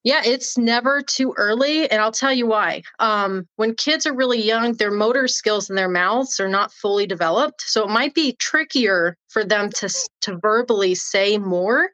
Yeah, 0.04 0.20
it's 0.22 0.58
never 0.58 1.00
too 1.00 1.32
early. 1.38 1.90
And 1.90 2.00
I'll 2.00 2.12
tell 2.12 2.32
you 2.32 2.46
why. 2.46 2.82
Um, 2.98 3.48
when 3.56 3.74
kids 3.74 4.06
are 4.06 4.14
really 4.14 4.40
young, 4.40 4.74
their 4.74 4.90
motor 4.90 5.26
skills 5.26 5.70
in 5.70 5.76
their 5.76 5.88
mouths 5.88 6.38
are 6.38 6.48
not 6.48 6.72
fully 6.72 7.06
developed. 7.06 7.62
So 7.62 7.84
it 7.84 7.90
might 7.90 8.14
be 8.14 8.34
trickier 8.34 9.16
for 9.28 9.44
them 9.44 9.70
to, 9.70 9.88
to 10.20 10.36
verbally 10.36 10.94
say 10.94 11.38
more. 11.38 11.88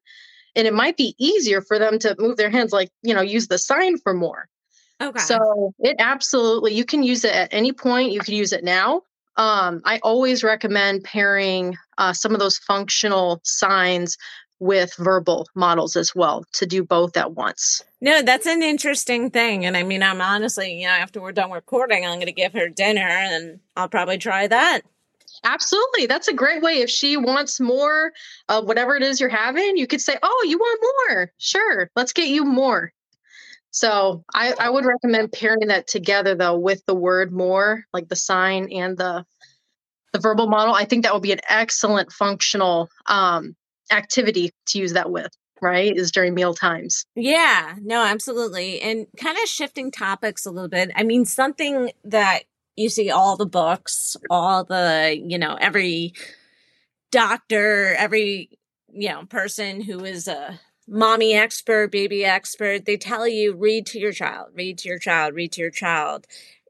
And 0.57 0.67
it 0.67 0.75
might 0.75 0.97
be 0.97 1.14
easier 1.19 1.62
for 1.62 1.79
them 1.79 2.00
to 2.00 2.17
move 2.19 2.37
their 2.37 2.50
hands, 2.50 2.73
like, 2.73 2.90
you 3.02 3.14
know, 3.14 3.21
use 3.21 3.47
the 3.47 3.59
sign 3.59 3.97
for 3.99 4.12
more. 4.12 4.49
Okay. 5.00 5.21
So 5.21 5.73
it 5.79 5.95
absolutely, 6.00 6.75
you 6.75 6.85
can 6.85 7.05
use 7.05 7.25
it 7.25 7.35
at 7.35 7.55
any 7.55 7.73
point. 7.73 8.11
You 8.11 8.21
can 8.21 8.35
use 8.35 8.52
it 8.52 8.64
now. 8.64 9.02
Um, 9.37 9.81
I 9.85 10.00
always 10.02 10.43
recommend 10.43 11.05
pairing 11.05 11.76
uh, 11.97 12.12
some 12.12 12.35
of 12.35 12.40
those 12.40 12.59
functional 12.59 13.40
signs 13.45 14.17
with 14.61 14.95
verbal 14.99 15.49
models 15.55 15.97
as 15.97 16.14
well 16.14 16.45
to 16.52 16.67
do 16.67 16.85
both 16.85 17.17
at 17.17 17.33
once. 17.33 17.83
No, 18.00 18.23
that's 18.23 18.47
an 18.47 18.62
interesting 18.62 19.31
thing. 19.31 19.64
And 19.64 19.76
I 19.76 19.83
mean, 19.83 20.02
I'm 20.02 20.21
honestly, 20.21 20.81
you 20.81 20.87
know, 20.87 20.93
after 20.93 21.21
we're 21.21 21.33
done 21.33 21.50
recording, 21.50 22.05
I'm 22.05 22.17
going 22.17 22.26
to 22.26 22.33
give 22.33 22.52
her 22.52 22.69
dinner 22.69 23.00
and 23.00 23.59
I'll 23.76 23.88
probably 23.88 24.19
try 24.19 24.47
that. 24.47 24.83
Absolutely. 25.43 26.07
That's 26.07 26.29
a 26.29 26.35
great 26.35 26.62
way. 26.62 26.81
If 26.81 26.90
she 26.90 27.17
wants 27.17 27.59
more 27.59 28.12
of 28.49 28.67
whatever 28.67 28.95
it 28.95 29.02
is 29.02 29.21
you're 29.21 29.31
having, 29.31 29.76
you 29.76 29.87
could 29.87 30.02
say, 30.02 30.17
Oh, 30.23 30.47
you 30.47 30.59
want 30.59 30.81
more? 31.09 31.33
Sure. 31.38 31.90
Let's 31.97 32.12
get 32.12 32.29
you 32.29 32.45
more. 32.45 32.93
So 33.71 34.25
I, 34.35 34.52
I 34.59 34.69
would 34.69 34.85
recommend 34.85 35.33
pairing 35.33 35.69
that 35.69 35.87
together 35.87 36.35
though 36.35 36.59
with 36.59 36.85
the 36.87 36.95
word 36.95 37.33
more, 37.33 37.85
like 37.95 38.09
the 38.09 38.17
sign 38.17 38.71
and 38.73 38.99
the 38.99 39.25
the 40.12 40.19
verbal 40.19 40.49
model. 40.49 40.75
I 40.75 40.85
think 40.85 41.05
that 41.05 41.14
would 41.14 41.23
be 41.23 41.33
an 41.33 41.40
excellent 41.49 42.12
functional 42.12 42.90
um, 43.07 43.55
activity 43.91 44.51
to 44.67 44.79
use 44.79 44.93
that 44.93 45.11
with, 45.11 45.33
right? 45.61 45.97
Is 45.97 46.11
during 46.11 46.35
meal 46.35 46.55
times. 46.55 47.05
Yeah, 47.15 47.75
no, 47.81 48.05
absolutely. 48.05 48.81
And 48.81 49.07
kind 49.17 49.37
of 49.37 49.49
shifting 49.49 49.91
topics 49.91 50.47
a 50.47 50.51
little 50.51 50.69
bit. 50.69 50.91
I 50.95 51.03
mean, 51.03 51.25
something 51.25 51.91
that 52.05 52.45
you 52.77 52.89
see 52.89 53.11
all 53.11 53.37
the 53.37 53.47
books, 53.47 54.17
all 54.31 54.65
the, 54.65 55.21
you 55.23 55.39
know, 55.39 55.57
every 55.61 56.15
doctor, 57.11 57.95
every, 57.97 58.51
you 58.93 59.09
know, 59.09 59.25
person 59.27 59.81
who 59.81 60.05
is 60.05 60.29
a 60.29 60.59
mommy 60.89 61.35
expert, 61.35 61.93
baby 61.93 62.25
expert, 62.25 62.85
they 62.85 62.97
tell 62.97 63.29
you 63.29 63.55
read 63.55 63.87
to 63.87 63.99
your 63.99 64.13
child, 64.13 64.49
read 64.55 64.79
to 64.79 64.89
your 64.89 64.99
child, 64.99 65.35
read 65.35 65.53
to 65.53 65.61
your 65.61 65.71
child. 65.71 66.27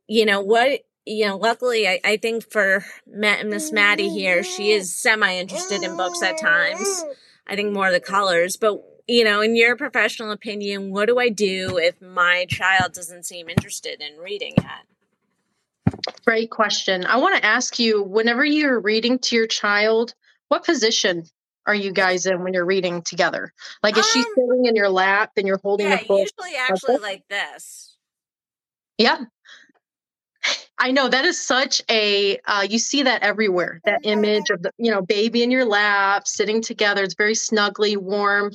You 0.09 0.27
know, 0.27 0.41
what, 0.41 0.81
you 1.11 1.26
know, 1.26 1.37
luckily, 1.37 1.88
I, 1.88 2.00
I 2.05 2.17
think 2.17 2.50
for 2.50 2.85
Miss 3.07 3.73
Maddie 3.73 4.09
here, 4.09 4.43
she 4.43 4.71
is 4.73 4.95
semi 4.95 5.37
interested 5.37 5.83
in 5.83 5.97
books 5.97 6.23
at 6.23 6.38
times. 6.38 7.05
I 7.47 7.57
think 7.57 7.73
more 7.73 7.90
the 7.90 8.00
colors, 8.00 8.57
but 8.57 8.83
you 9.09 9.25
know, 9.25 9.40
in 9.40 9.57
your 9.57 9.76
professional 9.76 10.31
opinion, 10.31 10.93
what 10.93 11.07
do 11.07 11.19
I 11.19 11.29
do 11.31 11.79
if 11.79 12.00
my 12.00 12.47
child 12.49 12.93
doesn't 12.93 13.25
seem 13.25 13.49
interested 13.49 14.00
in 14.00 14.19
reading 14.19 14.55
yet? 14.57 16.05
Great 16.25 16.50
question. 16.50 17.05
I 17.05 17.17
want 17.17 17.37
to 17.37 17.45
ask 17.45 17.79
you 17.81 18.02
whenever 18.05 18.45
you're 18.45 18.79
reading 18.79 19.19
to 19.19 19.35
your 19.35 19.49
child, 19.49 20.14
what 20.49 20.64
position 20.64 21.25
are 21.67 21.75
you 21.75 21.93
guys 21.93 22.26
in 22.26 22.45
when 22.45 22.55
you're 22.55 22.64
reading 22.64 23.02
together? 23.02 23.52
Like, 23.83 23.99
is 23.99 24.09
she 24.09 24.21
Um, 24.21 24.26
sitting 24.37 24.67
in 24.67 24.76
your 24.76 24.88
lap 24.88 25.33
and 25.37 25.47
you're 25.47 25.59
holding 25.59 25.88
Yeah, 25.88 25.97
the 25.97 26.05
book? 26.07 26.21
usually 26.21 26.57
actually 26.57 26.99
like 26.99 27.26
this. 27.29 27.97
Yeah. 28.97 29.25
I 30.82 30.92
know 30.92 31.08
that 31.08 31.26
is 31.26 31.38
such 31.38 31.82
a 31.90 32.38
uh, 32.46 32.66
you 32.68 32.78
see 32.78 33.02
that 33.02 33.22
everywhere. 33.22 33.82
That 33.84 34.00
image 34.02 34.49
of 34.49 34.62
the 34.62 34.72
you 34.78 34.90
know 34.90 35.02
baby 35.02 35.42
in 35.42 35.50
your 35.50 35.66
lap 35.66 36.26
sitting 36.26 36.62
together. 36.62 37.04
It's 37.04 37.14
very 37.14 37.34
snugly 37.34 37.99
warm. 37.99 38.52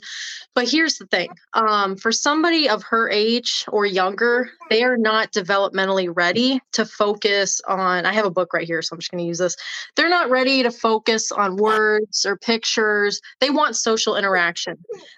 But 0.56 0.68
here's 0.68 0.98
the 0.98 1.06
thing: 1.06 1.30
um, 1.54 1.96
for 1.96 2.12
somebody 2.12 2.68
of 2.68 2.82
her 2.84 3.10
age 3.12 3.66
or 3.68 3.86
younger, 3.86 4.50
they 4.72 4.84
are 4.84 4.98
not 4.98 5.32
developmentally 5.34 6.12
ready 6.12 6.60
to 6.74 6.84
focus 6.86 7.62
on. 7.68 8.08
I 8.08 8.14
have 8.14 8.26
a 8.26 8.32
book 8.32 8.54
right 8.54 8.66
here, 8.66 8.82
so 8.82 8.96
I'm 8.96 9.00
just 9.00 9.12
going 9.12 9.24
to 9.24 9.28
use 9.28 9.38
this. 9.38 9.56
They're 9.96 10.10
not 10.10 10.32
ready 10.32 10.64
to 10.64 10.72
focus 10.72 11.32
on 11.32 11.58
words 11.58 12.26
or 12.26 12.38
pictures. 12.38 13.22
They 13.40 13.52
want 13.52 13.76
social 13.76 14.16
interaction. 14.16 14.78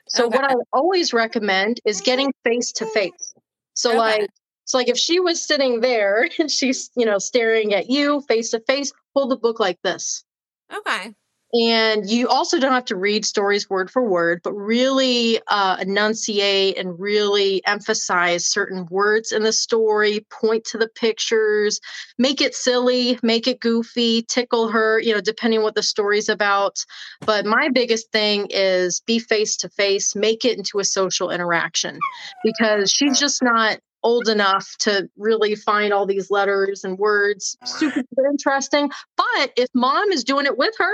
So 0.09 0.27
what 0.27 0.43
I 0.43 0.55
always 0.73 1.13
recommend 1.13 1.79
is 1.85 2.01
getting 2.01 2.33
face 2.43 2.73
to 2.73 2.85
face. 2.87 3.33
So 3.75 3.91
Okay. 3.91 3.97
like 3.97 4.29
so 4.67 4.77
like 4.77 4.89
if 4.89 4.97
she 4.97 5.19
was 5.19 5.43
sitting 5.43 5.79
there 5.79 6.27
and 6.39 6.51
she's, 6.51 6.91
you 6.95 7.05
know, 7.05 7.17
staring 7.17 7.73
at 7.73 7.89
you 7.89 8.21
face 8.21 8.51
to 8.51 8.59
face, 8.59 8.93
hold 9.15 9.31
the 9.31 9.37
book 9.37 9.59
like 9.59 9.81
this. 9.81 10.23
Okay. 10.71 11.13
And 11.53 12.09
you 12.09 12.27
also 12.27 12.59
don't 12.59 12.73
have 12.73 12.83
to 12.85 12.97
read 12.97 13.23
stories 13.23 13.69
word 13.69 13.89
for 13.89 14.03
word, 14.03 14.41
but 14.43 14.51
really 14.51 15.39
uh, 15.47 15.77
enunciate 15.79 16.77
and 16.77 16.99
really 16.99 17.65
emphasize 17.65 18.45
certain 18.45 18.85
words 18.91 19.31
in 19.31 19.43
the 19.43 19.53
story, 19.53 20.25
point 20.29 20.65
to 20.65 20.77
the 20.77 20.89
pictures, 20.89 21.79
make 22.17 22.41
it 22.41 22.53
silly, 22.53 23.17
make 23.23 23.47
it 23.47 23.61
goofy, 23.61 24.23
tickle 24.23 24.67
her, 24.67 24.99
you 24.99 25.13
know, 25.13 25.21
depending 25.21 25.63
what 25.63 25.75
the 25.75 25.83
story's 25.83 26.27
about. 26.27 26.83
But 27.21 27.45
my 27.45 27.69
biggest 27.69 28.11
thing 28.11 28.47
is 28.49 29.01
be 29.07 29.17
face 29.17 29.55
to 29.57 29.69
face, 29.69 30.17
make 30.17 30.43
it 30.43 30.57
into 30.57 30.79
a 30.79 30.83
social 30.83 31.31
interaction 31.31 31.97
because 32.43 32.91
she's 32.91 33.17
just 33.17 33.41
not 33.41 33.79
old 34.07 34.29
enough 34.29 34.73
to 34.79 35.09
really 35.17 35.53
find 35.53 35.91
all 35.91 36.05
these 36.05 36.31
letters 36.31 36.85
and 36.85 36.97
words. 36.97 37.57
Super 37.65 38.03
interesting. 38.31 38.89
But 39.17 39.51
if 39.57 39.67
mom 39.73 40.13
is 40.13 40.23
doing 40.23 40.45
it 40.45 40.57
with 40.57 40.73
her, 40.77 40.93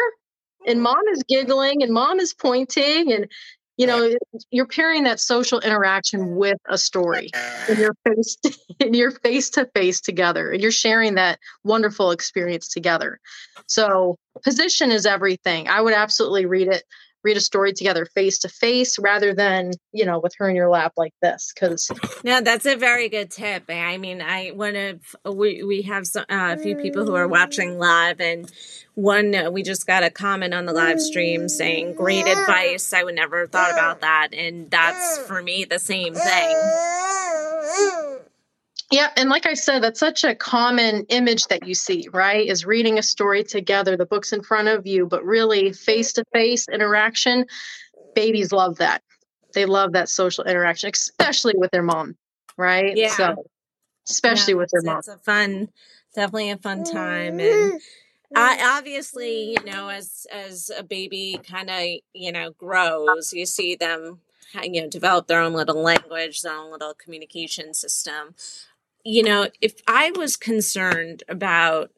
and 0.66 0.80
mm. 0.80 0.84
mom 0.84 1.08
is 1.12 1.24
giggling 1.30 1.84
and 1.84 1.94
mom 1.94 2.20
is 2.20 2.34
pointing 2.34 3.12
and 3.12 3.28
you 3.78 3.88
know 3.88 4.14
you're 4.52 4.68
pairing 4.68 5.04
that 5.04 5.20
social 5.20 5.60
interaction 5.60 6.36
with 6.36 6.58
a 6.70 6.78
story 6.78 7.30
and 7.68 7.78
you're 7.80 7.96
face 8.08 8.38
and 8.80 8.96
you're 8.96 9.12
face 9.12 9.50
to 9.50 9.68
face 9.76 10.00
together 10.00 10.52
and 10.52 10.62
you're 10.62 10.72
sharing 10.72 11.16
that 11.16 11.40
wonderful 11.64 12.12
experience 12.12 12.68
together. 12.68 13.20
So 13.68 14.18
position 14.44 14.92
is 14.92 15.06
everything. 15.06 15.68
I 15.68 15.82
would 15.82 15.94
absolutely 15.94 16.46
read 16.46 16.68
it 16.68 16.84
read 17.24 17.38
a 17.38 17.42
story 17.42 17.74
together 17.74 18.06
face 18.06 18.40
to 18.40 18.50
face 18.50 19.00
rather 19.00 19.34
than 19.34 19.72
you 19.92 20.06
know 20.06 20.20
with 20.20 20.34
her 20.38 20.50
in 20.50 20.56
your 20.56 20.70
lap 20.70 20.94
like 20.98 21.14
this 21.22 21.52
because 21.54 21.90
no 22.24 22.42
that's 22.42 22.66
a 22.66 22.76
very 22.76 23.10
good 23.10 23.32
tip 23.32 23.64
eh, 23.70 23.80
i 23.80 23.98
mean 23.98 24.22
i 24.22 24.50
one 24.50 24.76
of 24.76 25.00
uh, 25.26 25.32
we, 25.32 25.64
we 25.64 25.82
have 25.82 26.06
some, 26.06 26.26
uh, 26.30 26.54
a 26.54 26.58
few 26.58 26.76
people 26.76 27.06
who 27.06 27.16
are 27.16 27.28
mm. 27.28 27.32
watching 27.32 27.78
live 27.78 28.20
and 28.20 28.52
one 28.96 29.34
uh, 29.34 29.50
we 29.50 29.64
just 29.64 29.88
got 29.88 30.04
a 30.04 30.10
comment 30.10 30.54
on 30.54 30.66
the 30.66 30.74
live 30.74 31.00
stream 31.00 31.48
saying 31.48 31.96
great 31.96 32.26
mm. 32.26 32.40
advice 32.40 32.94
i 32.94 33.04
would 33.04 33.16
never 33.16 33.42
have 33.42 33.52
thought 33.52 33.72
about 33.72 34.02
that 34.02 34.30
and 34.34 34.70
that's 34.70 35.20
mm. 35.20 35.26
for 35.26 35.42
me 35.42 35.66
the 35.66 35.80
same 35.80 36.14
thing 36.14 38.20
yeah, 38.92 39.10
and 39.18 39.30
like 39.30 39.46
I 39.46 39.54
said, 39.54 39.82
that's 39.82 40.00
such 40.00 40.24
a 40.24 40.36
common 40.36 41.06
image 41.10 41.48
that 41.48 41.68
you 41.68 41.76
see, 41.76 42.08
right? 42.12 42.48
Is 42.48 42.66
reading 42.66 43.00
a 43.00 43.04
story 43.04 43.44
together, 43.44 43.98
the 43.98 44.06
book's 44.06 44.34
in 44.34 44.44
front 44.44 44.68
of 44.68 44.86
you, 44.86 45.06
but 45.06 45.24
really 45.24 45.74
face 45.74 46.14
to 46.14 46.24
face 46.34 46.68
interaction. 46.72 47.46
Babies 48.16 48.52
love 48.52 48.78
that. 48.78 49.02
They 49.54 49.66
love 49.66 49.94
that 49.94 50.10
social 50.10 50.44
interaction, 50.44 50.92
especially 50.94 51.54
with 51.56 51.72
their 51.72 51.84
mom, 51.84 52.16
right? 52.58 52.96
Yeah. 52.96 53.10
So, 53.10 53.46
especially 54.08 54.54
yeah, 54.54 54.60
with 54.60 54.70
their 54.72 54.82
mom. 54.84 55.00
It's 55.00 55.08
a 55.08 55.18
fun, 55.18 55.70
definitely 56.16 56.52
a 56.52 56.58
fun 56.58 56.84
time. 56.84 57.40
And 57.40 57.74
mm-hmm. 57.74 57.78
I, 58.36 58.58
mm-hmm. 58.58 58.78
obviously, 58.78 59.52
you 59.52 59.64
know, 59.66 59.90
as 59.90 60.28
as 60.32 60.72
a 60.76 60.84
baby 60.84 61.40
kind 61.48 61.70
of, 61.70 61.84
you 62.14 62.32
know, 62.32 62.52
grows, 62.52 63.34
you 63.34 63.46
see 63.46 63.76
them 63.76 64.20
you 64.62 64.84
know 64.84 64.88
develop 64.88 65.26
their 65.26 65.42
own 65.42 65.54
little 65.54 65.82
language 65.82 66.44
their 66.44 66.56
own 66.56 66.72
little 66.72 66.94
communication 66.94 67.74
system 67.74 68.36
you 69.04 69.24
know, 69.24 69.50
if 69.62 69.74
I 69.88 70.12
was 70.12 70.38
concerned 70.38 71.24
about, 71.28 71.92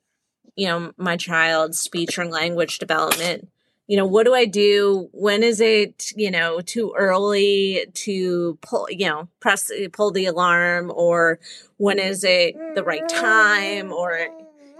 you 0.55 0.67
know, 0.67 0.91
my 0.97 1.17
child's 1.17 1.79
speech 1.79 2.17
or 2.17 2.25
language 2.25 2.79
development, 2.79 3.49
you 3.87 3.97
know, 3.97 4.05
what 4.05 4.25
do 4.25 4.33
I 4.33 4.45
do? 4.45 5.09
When 5.11 5.43
is 5.43 5.61
it, 5.61 6.11
you 6.15 6.31
know, 6.31 6.59
too 6.61 6.93
early 6.97 7.85
to 7.93 8.57
pull, 8.61 8.87
you 8.89 9.07
know, 9.07 9.27
press, 9.39 9.69
pull 9.93 10.11
the 10.11 10.25
alarm 10.25 10.91
or 10.95 11.39
when 11.77 11.99
is 11.99 12.23
it 12.23 12.55
the 12.73 12.83
right 12.83 13.07
time 13.07 13.91
or, 13.91 14.27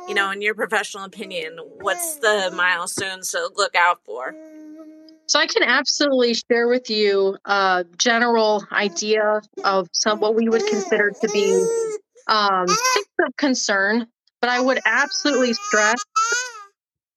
you 0.07 0.15
know, 0.15 0.31
in 0.31 0.41
your 0.41 0.55
professional 0.55 1.03
opinion, 1.03 1.59
what's 1.81 2.15
the 2.15 2.51
milestones 2.55 3.31
to 3.31 3.51
look 3.55 3.75
out 3.75 3.99
for? 4.05 4.33
So 5.27 5.39
I 5.39 5.47
can 5.47 5.63
absolutely 5.63 6.33
share 6.33 6.67
with 6.67 6.89
you 6.89 7.37
a 7.45 7.85
general 7.97 8.65
idea 8.71 9.41
of 9.63 9.87
some 9.91 10.19
what 10.19 10.35
we 10.35 10.49
would 10.49 10.65
consider 10.67 11.11
to 11.21 11.27
be 11.31 11.97
um, 12.27 12.65
of 13.19 13.35
concern, 13.37 14.07
but 14.41 14.49
I 14.49 14.59
would 14.59 14.79
absolutely 14.85 15.53
stress 15.53 16.03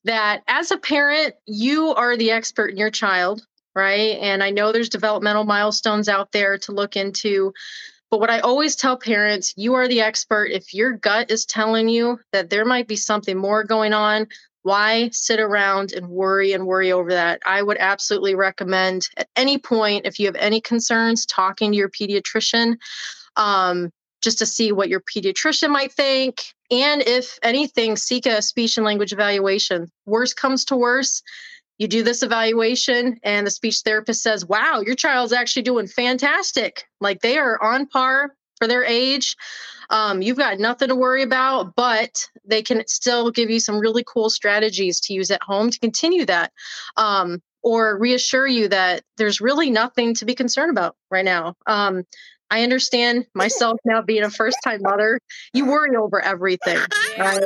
that 0.05 0.43
as 0.47 0.71
a 0.71 0.79
parent, 0.79 1.35
you 1.47 1.95
are 1.95 2.17
the 2.17 2.31
expert 2.31 2.69
in 2.69 2.77
your 2.77 2.91
child, 2.91 3.47
right? 3.75 4.17
And 4.21 4.43
I 4.43 4.51
know 4.51 4.73
there's 4.73 4.89
developmental 4.89 5.45
milestones 5.45 6.09
out 6.09 6.33
there 6.33 6.59
to 6.59 6.73
look 6.73 6.97
into. 6.97 7.53
But 8.11 8.21
what 8.21 8.31
I 8.31 8.41
always 8.41 8.75
tell 8.75 8.97
parents, 8.97 9.53
you 9.57 9.75
are 9.75 9.87
the 9.87 10.01
expert. 10.01 10.47
If 10.47 10.73
your 10.73 10.93
gut 10.93 11.31
is 11.31 11.45
telling 11.45 11.89
you 11.89 12.19
that 12.33 12.49
there 12.49 12.65
might 12.65 12.89
be 12.89 12.97
something 12.97 13.37
more 13.37 13.65
going 13.65 13.93
on, 13.93 14.29
why 14.63 15.11
sit 15.13 15.41
around 15.41 15.93
and 15.93 16.09
worry 16.09 16.53
and 16.53 16.67
worry 16.67 16.91
over 16.91 17.11
that? 17.11 17.41
I 17.45 17.63
would 17.63 17.77
absolutely 17.79 18.35
recommend 18.35 19.09
at 19.17 19.29
any 19.37 19.59
point, 19.59 20.07
if 20.07 20.19
you 20.19 20.27
have 20.27 20.37
any 20.37 20.61
concerns, 20.61 21.27
talking 21.27 21.73
to 21.73 21.77
your 21.77 21.91
pediatrician. 21.91 22.77
Um, 23.37 23.91
just 24.23 24.39
to 24.39 24.47
see 24.47 24.73
what 24.73 24.89
your 24.89 25.01
pediatrician 25.01 25.71
might 25.71 25.93
think. 25.93 26.43
And 26.71 27.03
if 27.03 27.39
anything, 27.43 27.97
seek 27.97 28.27
a 28.27 28.43
speech 28.43 28.77
and 28.77 28.85
language 28.85 29.13
evaluation. 29.13 29.91
Worst 30.07 30.37
comes 30.37 30.65
to 30.67 30.77
worst, 30.77 31.23
you 31.79 31.87
do 31.87 32.03
this 32.03 32.23
evaluation, 32.23 33.19
and 33.23 33.47
the 33.47 33.51
speech 33.51 33.81
therapist 33.85 34.23
says, 34.23 34.45
Wow, 34.45 34.83
your 34.85 34.97
child's 34.97 35.33
actually 35.33 35.63
doing 35.63 35.87
fantastic. 35.87 36.85
Like 37.01 37.21
they 37.21 37.39
are 37.39 37.63
on 37.63 37.87
par 37.87 38.35
for 38.57 38.67
their 38.67 38.85
age. 38.85 39.37
Um, 39.91 40.21
you've 40.21 40.37
got 40.37 40.59
nothing 40.59 40.89
to 40.89 40.97
worry 40.97 41.23
about, 41.23 41.75
but 41.77 42.29
they 42.45 42.63
can 42.63 42.83
still 42.89 43.31
give 43.31 43.49
you 43.49 43.61
some 43.61 43.79
really 43.79 44.05
cool 44.07 44.29
strategies 44.29 45.01
to 45.03 45.15
use 45.15 45.31
at 45.31 45.43
home 45.43 45.71
to 45.71 45.79
continue 45.79 46.27
that. 46.27 46.53
Um, 46.97 47.41
or 47.63 47.99
reassure 47.99 48.47
you 48.47 48.69
that 48.69 49.03
there's 49.17 49.41
really 49.41 49.69
nothing 49.69 50.15
to 50.15 50.25
be 50.25 50.35
concerned 50.35 50.71
about 50.71 50.97
right 51.11 51.25
now. 51.25 51.55
Um, 51.67 52.05
I 52.51 52.63
understand 52.63 53.27
myself 53.35 53.79
now 53.85 54.03
being 54.03 54.23
a 54.23 54.31
first 54.31 54.59
time 54.65 54.81
mother. 54.83 55.21
You 55.53 55.67
worry 55.67 55.97
over 55.97 56.21
everything. 56.21 56.79
Right? 57.19 57.45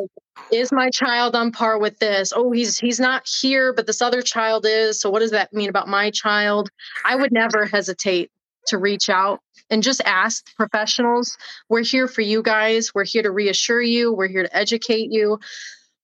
Is 0.51 0.73
my 0.73 0.91
child 0.91 1.35
on 1.35 1.53
par 1.53 1.79
with 1.79 1.99
this? 1.99 2.33
Oh, 2.35 2.53
he's 2.53 2.79
he's 2.79 3.01
not 3.01 3.27
here, 3.41 3.73
but 3.73 3.87
this 3.87 4.03
other 4.03 4.23
child 4.23 4.67
is. 4.67 5.01
So 5.01 5.11
what 5.11 5.21
does 5.21 5.33
that 5.33 5.53
mean 5.53 5.69
about 5.69 5.89
my 5.89 6.11
child? 6.11 6.71
I 7.05 7.17
would 7.17 7.33
never 7.33 7.67
hesitate 7.67 8.31
to 8.67 8.79
reach 8.79 9.09
out 9.09 9.41
and 9.71 9.83
just 9.83 10.01
ask 10.05 10.55
professionals. 10.57 11.37
We're 11.69 11.83
here 11.83 12.07
for 12.07 12.21
you 12.21 12.43
guys. 12.43 12.95
We're 12.95 13.05
here 13.05 13.23
to 13.23 13.31
reassure 13.31 13.83
you. 13.83 14.13
We're 14.13 14.29
here 14.29 14.45
to 14.45 14.57
educate 14.57 15.11
you. 15.11 15.41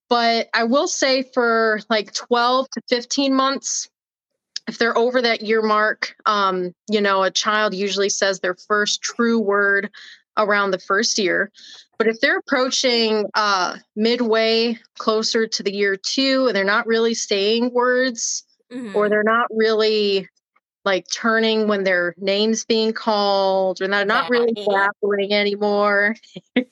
But 0.08 0.48
I 0.54 0.64
will 0.64 0.88
say 0.88 1.22
for 1.34 1.80
like 1.90 2.14
12 2.14 2.66
to 2.70 2.82
15 2.88 3.34
months, 3.34 3.88
if 4.68 4.78
they're 4.78 4.96
over 4.96 5.22
that 5.22 5.40
year 5.40 5.62
mark, 5.62 6.14
um, 6.26 6.74
you 6.88 7.00
know, 7.00 7.22
a 7.22 7.31
child 7.31 7.74
usually 7.74 8.11
says 8.11 8.38
their 8.38 8.54
first 8.54 9.02
true 9.02 9.40
word 9.40 9.90
around 10.37 10.70
the 10.70 10.78
first 10.78 11.18
year. 11.18 11.50
But 11.98 12.07
if 12.07 12.20
they're 12.20 12.38
approaching 12.38 13.28
uh, 13.35 13.78
midway 13.96 14.78
closer 14.98 15.48
to 15.48 15.62
the 15.62 15.74
year 15.74 15.96
two 15.96 16.46
and 16.46 16.54
they're 16.54 16.64
not 16.64 16.87
really 16.87 17.14
saying 17.14 17.72
words 17.72 18.44
mm-hmm. 18.70 18.94
or 18.94 19.09
they're 19.09 19.24
not 19.24 19.48
really 19.50 20.28
like 20.85 21.07
turning 21.11 21.66
when 21.66 21.83
their 21.83 22.14
name's 22.18 22.64
being 22.64 22.92
called 22.92 23.83
or 23.83 23.88
they're 23.88 24.04
not 24.04 24.31
really 24.31 24.52
babbling 24.52 25.33
anymore. 25.33 26.14
yeah, 26.57 26.62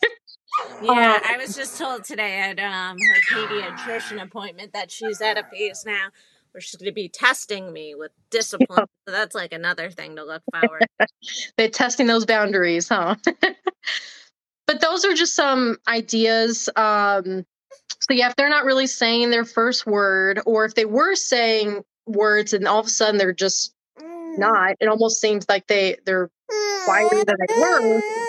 um, 1.17 1.21
I 1.25 1.37
was 1.41 1.57
just 1.57 1.79
told 1.79 2.05
today 2.05 2.39
at 2.39 2.59
um, 2.61 2.97
her 2.99 3.37
pediatrician 3.37 4.23
appointment 4.23 4.75
that 4.75 4.91
she's 4.91 5.21
at 5.21 5.39
a 5.39 5.45
phase 5.51 5.85
now 5.85 6.09
or 6.57 6.61
she's 6.61 6.77
going 6.77 6.91
to 6.91 6.95
be 6.95 7.09
testing 7.09 7.73
me 7.73 7.95
with 7.95 8.11
discipline. 8.31 8.87
So 9.07 9.13
that's 9.13 9.35
like 9.35 9.53
another 9.53 9.91
thing 9.91 10.17
to 10.17 10.25
look 10.25 10.43
forward. 10.53 10.87
They're 11.57 11.69
testing 11.69 12.07
those 12.07 12.25
boundaries, 12.25 12.89
huh? 12.89 13.17
but 14.67 14.81
those 14.81 15.05
are 15.05 15.15
just 15.15 15.37
some 15.37 15.77
ideas. 15.87 16.69
Um, 16.75 17.45
so 18.01 18.15
yeah, 18.15 18.31
if 18.31 18.37
they're 18.37 18.49
not 18.49 18.65
really 18.65 18.87
saying 18.87 19.31
their 19.31 19.45
first 19.45 19.87
word, 19.87 20.41
or 20.47 20.65
if 20.65 20.75
they 20.75 20.85
were 20.85 21.15
saying 21.15 21.83
words 22.07 22.53
and 22.53 22.67
all 22.67 22.81
of 22.81 22.87
a 22.87 22.91
sudden 22.91 23.19
they're 23.19 23.33
just 23.33 23.75
not, 24.01 24.77
it 24.81 24.89
almost 24.89 25.21
seems 25.21 25.47
like 25.49 25.67
they 25.67 25.97
they're 26.05 26.31
quieter 26.85 27.25
than 27.25 27.37
they 27.49 27.61
were 27.61 28.26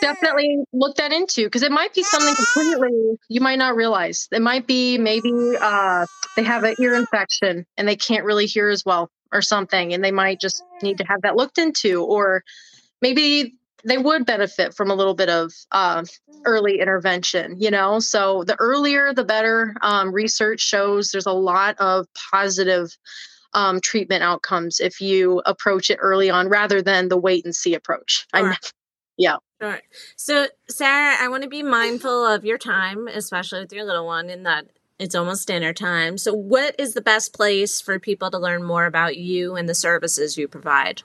definitely 0.00 0.64
look 0.72 0.96
that 0.96 1.12
into 1.12 1.44
because 1.44 1.62
it 1.62 1.72
might 1.72 1.94
be 1.94 2.02
something 2.02 2.34
completely 2.34 3.18
you 3.28 3.40
might 3.40 3.58
not 3.58 3.76
realize. 3.76 4.28
It 4.32 4.42
might 4.42 4.66
be 4.66 4.98
maybe 4.98 5.32
uh, 5.60 6.06
they 6.36 6.42
have 6.42 6.64
an 6.64 6.74
ear 6.78 6.94
infection 6.94 7.66
and 7.76 7.88
they 7.88 7.96
can't 7.96 8.24
really 8.24 8.46
hear 8.46 8.68
as 8.68 8.84
well 8.84 9.10
or 9.32 9.42
something, 9.42 9.92
and 9.92 10.04
they 10.04 10.12
might 10.12 10.40
just 10.40 10.62
need 10.82 10.98
to 10.98 11.04
have 11.04 11.22
that 11.22 11.36
looked 11.36 11.58
into, 11.58 12.02
or 12.02 12.44
maybe 13.02 13.54
they 13.84 13.98
would 13.98 14.24
benefit 14.24 14.74
from 14.74 14.90
a 14.90 14.94
little 14.94 15.14
bit 15.14 15.28
of 15.28 15.52
uh, 15.72 16.04
early 16.46 16.80
intervention, 16.80 17.56
you 17.60 17.70
know? 17.70 17.98
So 17.98 18.44
the 18.44 18.56
earlier, 18.58 19.12
the 19.12 19.24
better. 19.24 19.74
Um, 19.82 20.12
research 20.12 20.60
shows 20.60 21.10
there's 21.10 21.26
a 21.26 21.32
lot 21.32 21.76
of 21.78 22.06
positive 22.30 22.96
um, 23.52 23.80
treatment 23.80 24.22
outcomes 24.22 24.80
if 24.80 25.00
you 25.00 25.42
approach 25.46 25.90
it 25.90 25.98
early 26.00 26.30
on 26.30 26.48
rather 26.48 26.80
than 26.82 27.08
the 27.08 27.16
wait 27.16 27.44
and 27.44 27.54
see 27.54 27.74
approach. 27.74 28.26
I, 28.32 28.56
yeah. 29.16 29.36
Sure. 29.60 29.80
So, 30.16 30.46
Sarah, 30.68 31.16
I 31.20 31.28
want 31.28 31.42
to 31.42 31.48
be 31.48 31.62
mindful 31.62 32.26
of 32.26 32.44
your 32.44 32.58
time, 32.58 33.08
especially 33.08 33.60
with 33.60 33.72
your 33.72 33.84
little 33.84 34.06
one, 34.06 34.28
in 34.28 34.42
that 34.42 34.66
it's 34.98 35.14
almost 35.14 35.48
dinner 35.48 35.72
time. 35.72 36.18
So, 36.18 36.32
what 36.34 36.74
is 36.78 36.94
the 36.94 37.00
best 37.00 37.32
place 37.32 37.80
for 37.80 37.98
people 37.98 38.30
to 38.30 38.38
learn 38.38 38.64
more 38.64 38.86
about 38.86 39.16
you 39.16 39.56
and 39.56 39.68
the 39.68 39.74
services 39.74 40.36
you 40.36 40.48
provide? 40.48 41.02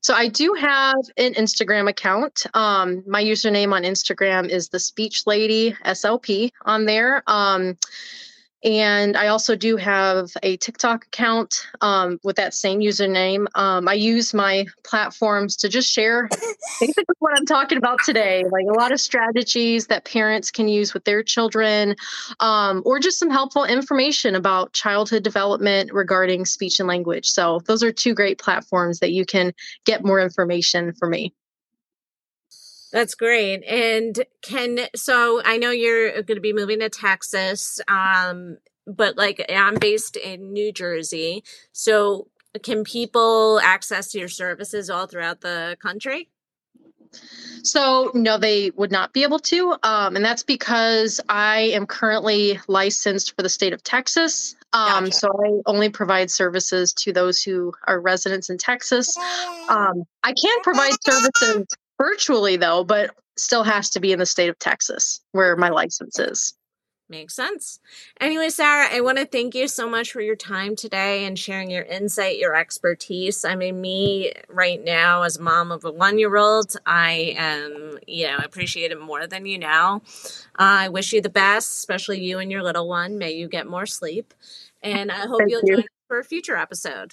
So 0.00 0.14
I 0.14 0.28
do 0.28 0.54
have 0.54 0.96
an 1.16 1.34
Instagram 1.34 1.88
account. 1.88 2.46
Um, 2.54 3.02
my 3.06 3.22
username 3.22 3.72
on 3.72 3.82
Instagram 3.82 4.48
is 4.48 4.68
the 4.68 4.78
Speech 4.78 5.26
Lady 5.26 5.74
SLP 5.84 6.50
on 6.64 6.84
there. 6.84 7.22
Um, 7.26 7.76
and 8.64 9.14
I 9.14 9.28
also 9.28 9.54
do 9.54 9.76
have 9.76 10.30
a 10.42 10.56
TikTok 10.56 11.04
account 11.06 11.54
um, 11.82 12.18
with 12.24 12.36
that 12.36 12.54
same 12.54 12.80
username. 12.80 13.46
Um, 13.54 13.86
I 13.86 13.92
use 13.92 14.32
my 14.32 14.64
platforms 14.84 15.54
to 15.56 15.68
just 15.68 15.92
share 15.92 16.28
basically 16.80 17.14
what 17.18 17.38
I'm 17.38 17.44
talking 17.44 17.76
about 17.76 17.98
today, 18.04 18.42
like 18.50 18.64
a 18.66 18.78
lot 18.78 18.90
of 18.90 19.00
strategies 19.00 19.88
that 19.88 20.06
parents 20.06 20.50
can 20.50 20.66
use 20.66 20.94
with 20.94 21.04
their 21.04 21.22
children, 21.22 21.94
um, 22.40 22.82
or 22.86 22.98
just 22.98 23.18
some 23.18 23.30
helpful 23.30 23.64
information 23.64 24.34
about 24.34 24.72
childhood 24.72 25.22
development 25.22 25.92
regarding 25.92 26.46
speech 26.46 26.80
and 26.80 26.88
language. 26.88 27.28
So, 27.28 27.60
those 27.66 27.82
are 27.82 27.92
two 27.92 28.14
great 28.14 28.38
platforms 28.38 29.00
that 29.00 29.12
you 29.12 29.26
can 29.26 29.52
get 29.84 30.04
more 30.04 30.20
information 30.20 30.94
for 30.94 31.06
me. 31.06 31.34
That's 32.94 33.16
great. 33.16 33.64
And 33.64 34.24
can 34.40 34.78
so 34.94 35.42
I 35.44 35.56
know 35.56 35.72
you're 35.72 36.12
going 36.22 36.36
to 36.36 36.40
be 36.40 36.52
moving 36.52 36.78
to 36.78 36.88
Texas. 36.88 37.80
Um 37.88 38.58
but 38.86 39.16
like 39.16 39.44
I'm 39.52 39.74
based 39.74 40.16
in 40.16 40.52
New 40.52 40.72
Jersey. 40.72 41.42
So 41.72 42.28
can 42.62 42.84
people 42.84 43.58
access 43.64 44.14
your 44.14 44.28
services 44.28 44.90
all 44.90 45.08
throughout 45.08 45.40
the 45.40 45.76
country? 45.82 46.28
So, 47.64 48.10
no, 48.14 48.38
they 48.38 48.70
would 48.70 48.92
not 48.92 49.12
be 49.12 49.22
able 49.22 49.38
to. 49.40 49.74
Um, 49.82 50.16
and 50.16 50.24
that's 50.24 50.42
because 50.42 51.20
I 51.28 51.72
am 51.74 51.86
currently 51.86 52.60
licensed 52.68 53.34
for 53.34 53.42
the 53.42 53.48
state 53.48 53.72
of 53.72 53.82
Texas. 53.82 54.54
Um, 54.72 55.04
gotcha. 55.04 55.12
So, 55.12 55.28
I 55.28 55.60
only 55.66 55.88
provide 55.88 56.30
services 56.30 56.92
to 56.94 57.12
those 57.12 57.40
who 57.40 57.72
are 57.86 58.00
residents 58.00 58.50
in 58.50 58.58
Texas. 58.58 59.16
Um, 59.16 60.04
I 60.22 60.34
can 60.34 60.60
provide 60.62 60.94
services 61.02 61.66
virtually, 61.98 62.56
though, 62.56 62.84
but 62.84 63.14
still 63.36 63.64
has 63.64 63.90
to 63.90 64.00
be 64.00 64.12
in 64.12 64.18
the 64.18 64.26
state 64.26 64.48
of 64.48 64.58
Texas 64.58 65.20
where 65.32 65.56
my 65.56 65.68
license 65.68 66.18
is. 66.18 66.54
Makes 67.10 67.36
sense. 67.36 67.80
Anyway, 68.18 68.48
Sarah, 68.48 68.88
I 68.90 69.02
want 69.02 69.18
to 69.18 69.26
thank 69.26 69.54
you 69.54 69.68
so 69.68 69.88
much 69.88 70.10
for 70.10 70.22
your 70.22 70.36
time 70.36 70.74
today 70.74 71.26
and 71.26 71.38
sharing 71.38 71.70
your 71.70 71.82
insight, 71.82 72.38
your 72.38 72.54
expertise. 72.54 73.44
I 73.44 73.56
mean, 73.56 73.82
me 73.82 74.32
right 74.48 74.82
now, 74.82 75.22
as 75.22 75.36
a 75.36 75.42
mom 75.42 75.70
of 75.70 75.84
a 75.84 75.92
one 75.92 76.18
year 76.18 76.34
old, 76.34 76.74
I 76.86 77.34
am, 77.36 77.98
you 78.06 78.28
know, 78.28 78.38
appreciate 78.38 78.90
it 78.90 78.98
more 78.98 79.26
than 79.26 79.44
you 79.44 79.58
know. 79.58 80.00
Uh, 80.58 80.86
I 80.86 80.88
wish 80.88 81.12
you 81.12 81.20
the 81.20 81.28
best, 81.28 81.74
especially 81.74 82.24
you 82.24 82.38
and 82.38 82.50
your 82.50 82.62
little 82.62 82.88
one. 82.88 83.18
May 83.18 83.32
you 83.32 83.48
get 83.48 83.66
more 83.66 83.86
sleep. 83.86 84.32
And 84.82 85.12
I 85.12 85.26
hope 85.26 85.40
thank 85.40 85.50
you'll 85.50 85.62
you. 85.64 85.76
join 85.76 85.80
us 85.80 85.88
for 86.08 86.18
a 86.18 86.24
future 86.24 86.56
episode. 86.56 87.12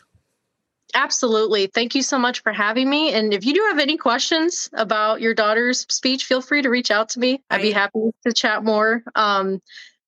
Absolutely. 0.93 1.67
Thank 1.67 1.95
you 1.95 2.03
so 2.03 2.17
much 2.19 2.41
for 2.41 2.51
having 2.51 2.89
me. 2.89 3.13
And 3.13 3.33
if 3.33 3.45
you 3.45 3.53
do 3.53 3.65
have 3.69 3.79
any 3.79 3.97
questions 3.97 4.69
about 4.73 5.21
your 5.21 5.33
daughter's 5.33 5.85
speech, 5.89 6.25
feel 6.25 6.41
free 6.41 6.61
to 6.61 6.69
reach 6.69 6.91
out 6.91 7.09
to 7.09 7.19
me. 7.19 7.41
I'd 7.49 7.61
be 7.61 7.71
happy 7.71 8.11
to 8.25 8.33
chat 8.33 8.63
more. 8.63 9.03
Um, 9.15 9.61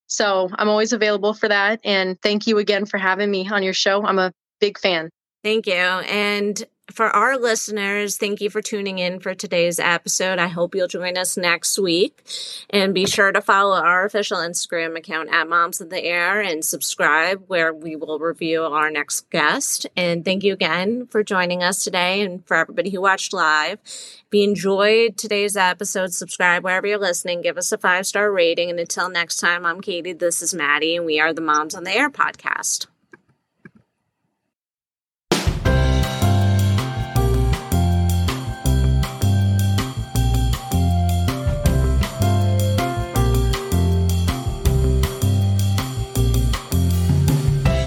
so 0.08 0.50
I'm 0.54 0.70
always 0.70 0.94
available 0.94 1.34
for 1.34 1.48
that. 1.50 1.80
And 1.84 2.22
thank 2.22 2.48
you 2.48 2.58
again 2.58 2.86
for 2.86 2.98
having 2.98 3.32
me 3.32 3.50
on 3.50 3.64
your 3.64 3.74
show. 3.74 4.06
I'm 4.06 4.20
a 4.20 4.32
big 4.60 4.78
fan. 4.78 5.10
Thank 5.44 5.68
you. 5.68 5.74
And 5.74 6.64
for 6.92 7.08
our 7.08 7.38
listeners, 7.38 8.18
thank 8.18 8.42
you 8.42 8.50
for 8.50 8.62
tuning 8.62 9.00
in 9.00 9.20
for 9.20 9.34
today's 9.34 9.80
episode. 9.80 10.38
I 10.38 10.48
hope 10.48 10.76
you'll 10.76 10.88
join 10.88 11.18
us 11.18 11.38
next 11.38 11.80
week. 11.80 12.24
And 12.70 12.94
be 12.94 13.06
sure 13.06 13.32
to 13.32 13.42
follow 13.42 13.78
our 13.78 14.06
official 14.06 14.38
Instagram 14.38 14.98
account 14.98 15.30
at 15.32 15.48
Moms 15.48 15.82
on 15.82 15.90
the 15.90 16.04
Air 16.04 16.42
and 16.42 16.64
subscribe 16.64 17.46
where 17.48 17.74
we 17.74 17.96
will 17.96 18.20
review 18.20 18.64
our 18.64 18.92
next 18.92 19.30
guest. 19.30 19.88
And 19.96 20.26
thank 20.26 20.44
you 20.44 20.54
again 20.54 21.08
for 21.08 21.24
joining 21.24 21.64
us 21.64 21.84
today 21.84 22.22
and 22.22 22.46
for 22.46 22.58
everybody 22.58 22.90
who 22.90 23.02
watched 23.02 23.34
live. 23.34 23.80
If 23.84 24.28
you 24.32 24.44
enjoyed 24.44 25.16
today's 25.16 25.56
episode, 25.56 26.14
subscribe 26.14 26.64
wherever 26.64 26.86
you're 26.86 26.98
listening, 26.98 27.42
give 27.42 27.58
us 27.58 27.72
a 27.72 27.78
five 27.78 28.06
star 28.06 28.32
rating. 28.32 28.70
And 28.70 28.80
until 28.80 29.10
next 29.10 29.38
time, 29.38 29.66
I'm 29.66 29.80
Katie, 29.80 30.14
this 30.14 30.42
is 30.42 30.54
Maddie, 30.54 30.98
and 30.98 31.06
we 31.06 31.20
are 31.20 31.34
the 31.34 31.42
Moms 31.42 31.76
on 31.76 31.86
the 31.86 31.96
Air 31.96 32.10
podcast. 32.10 32.88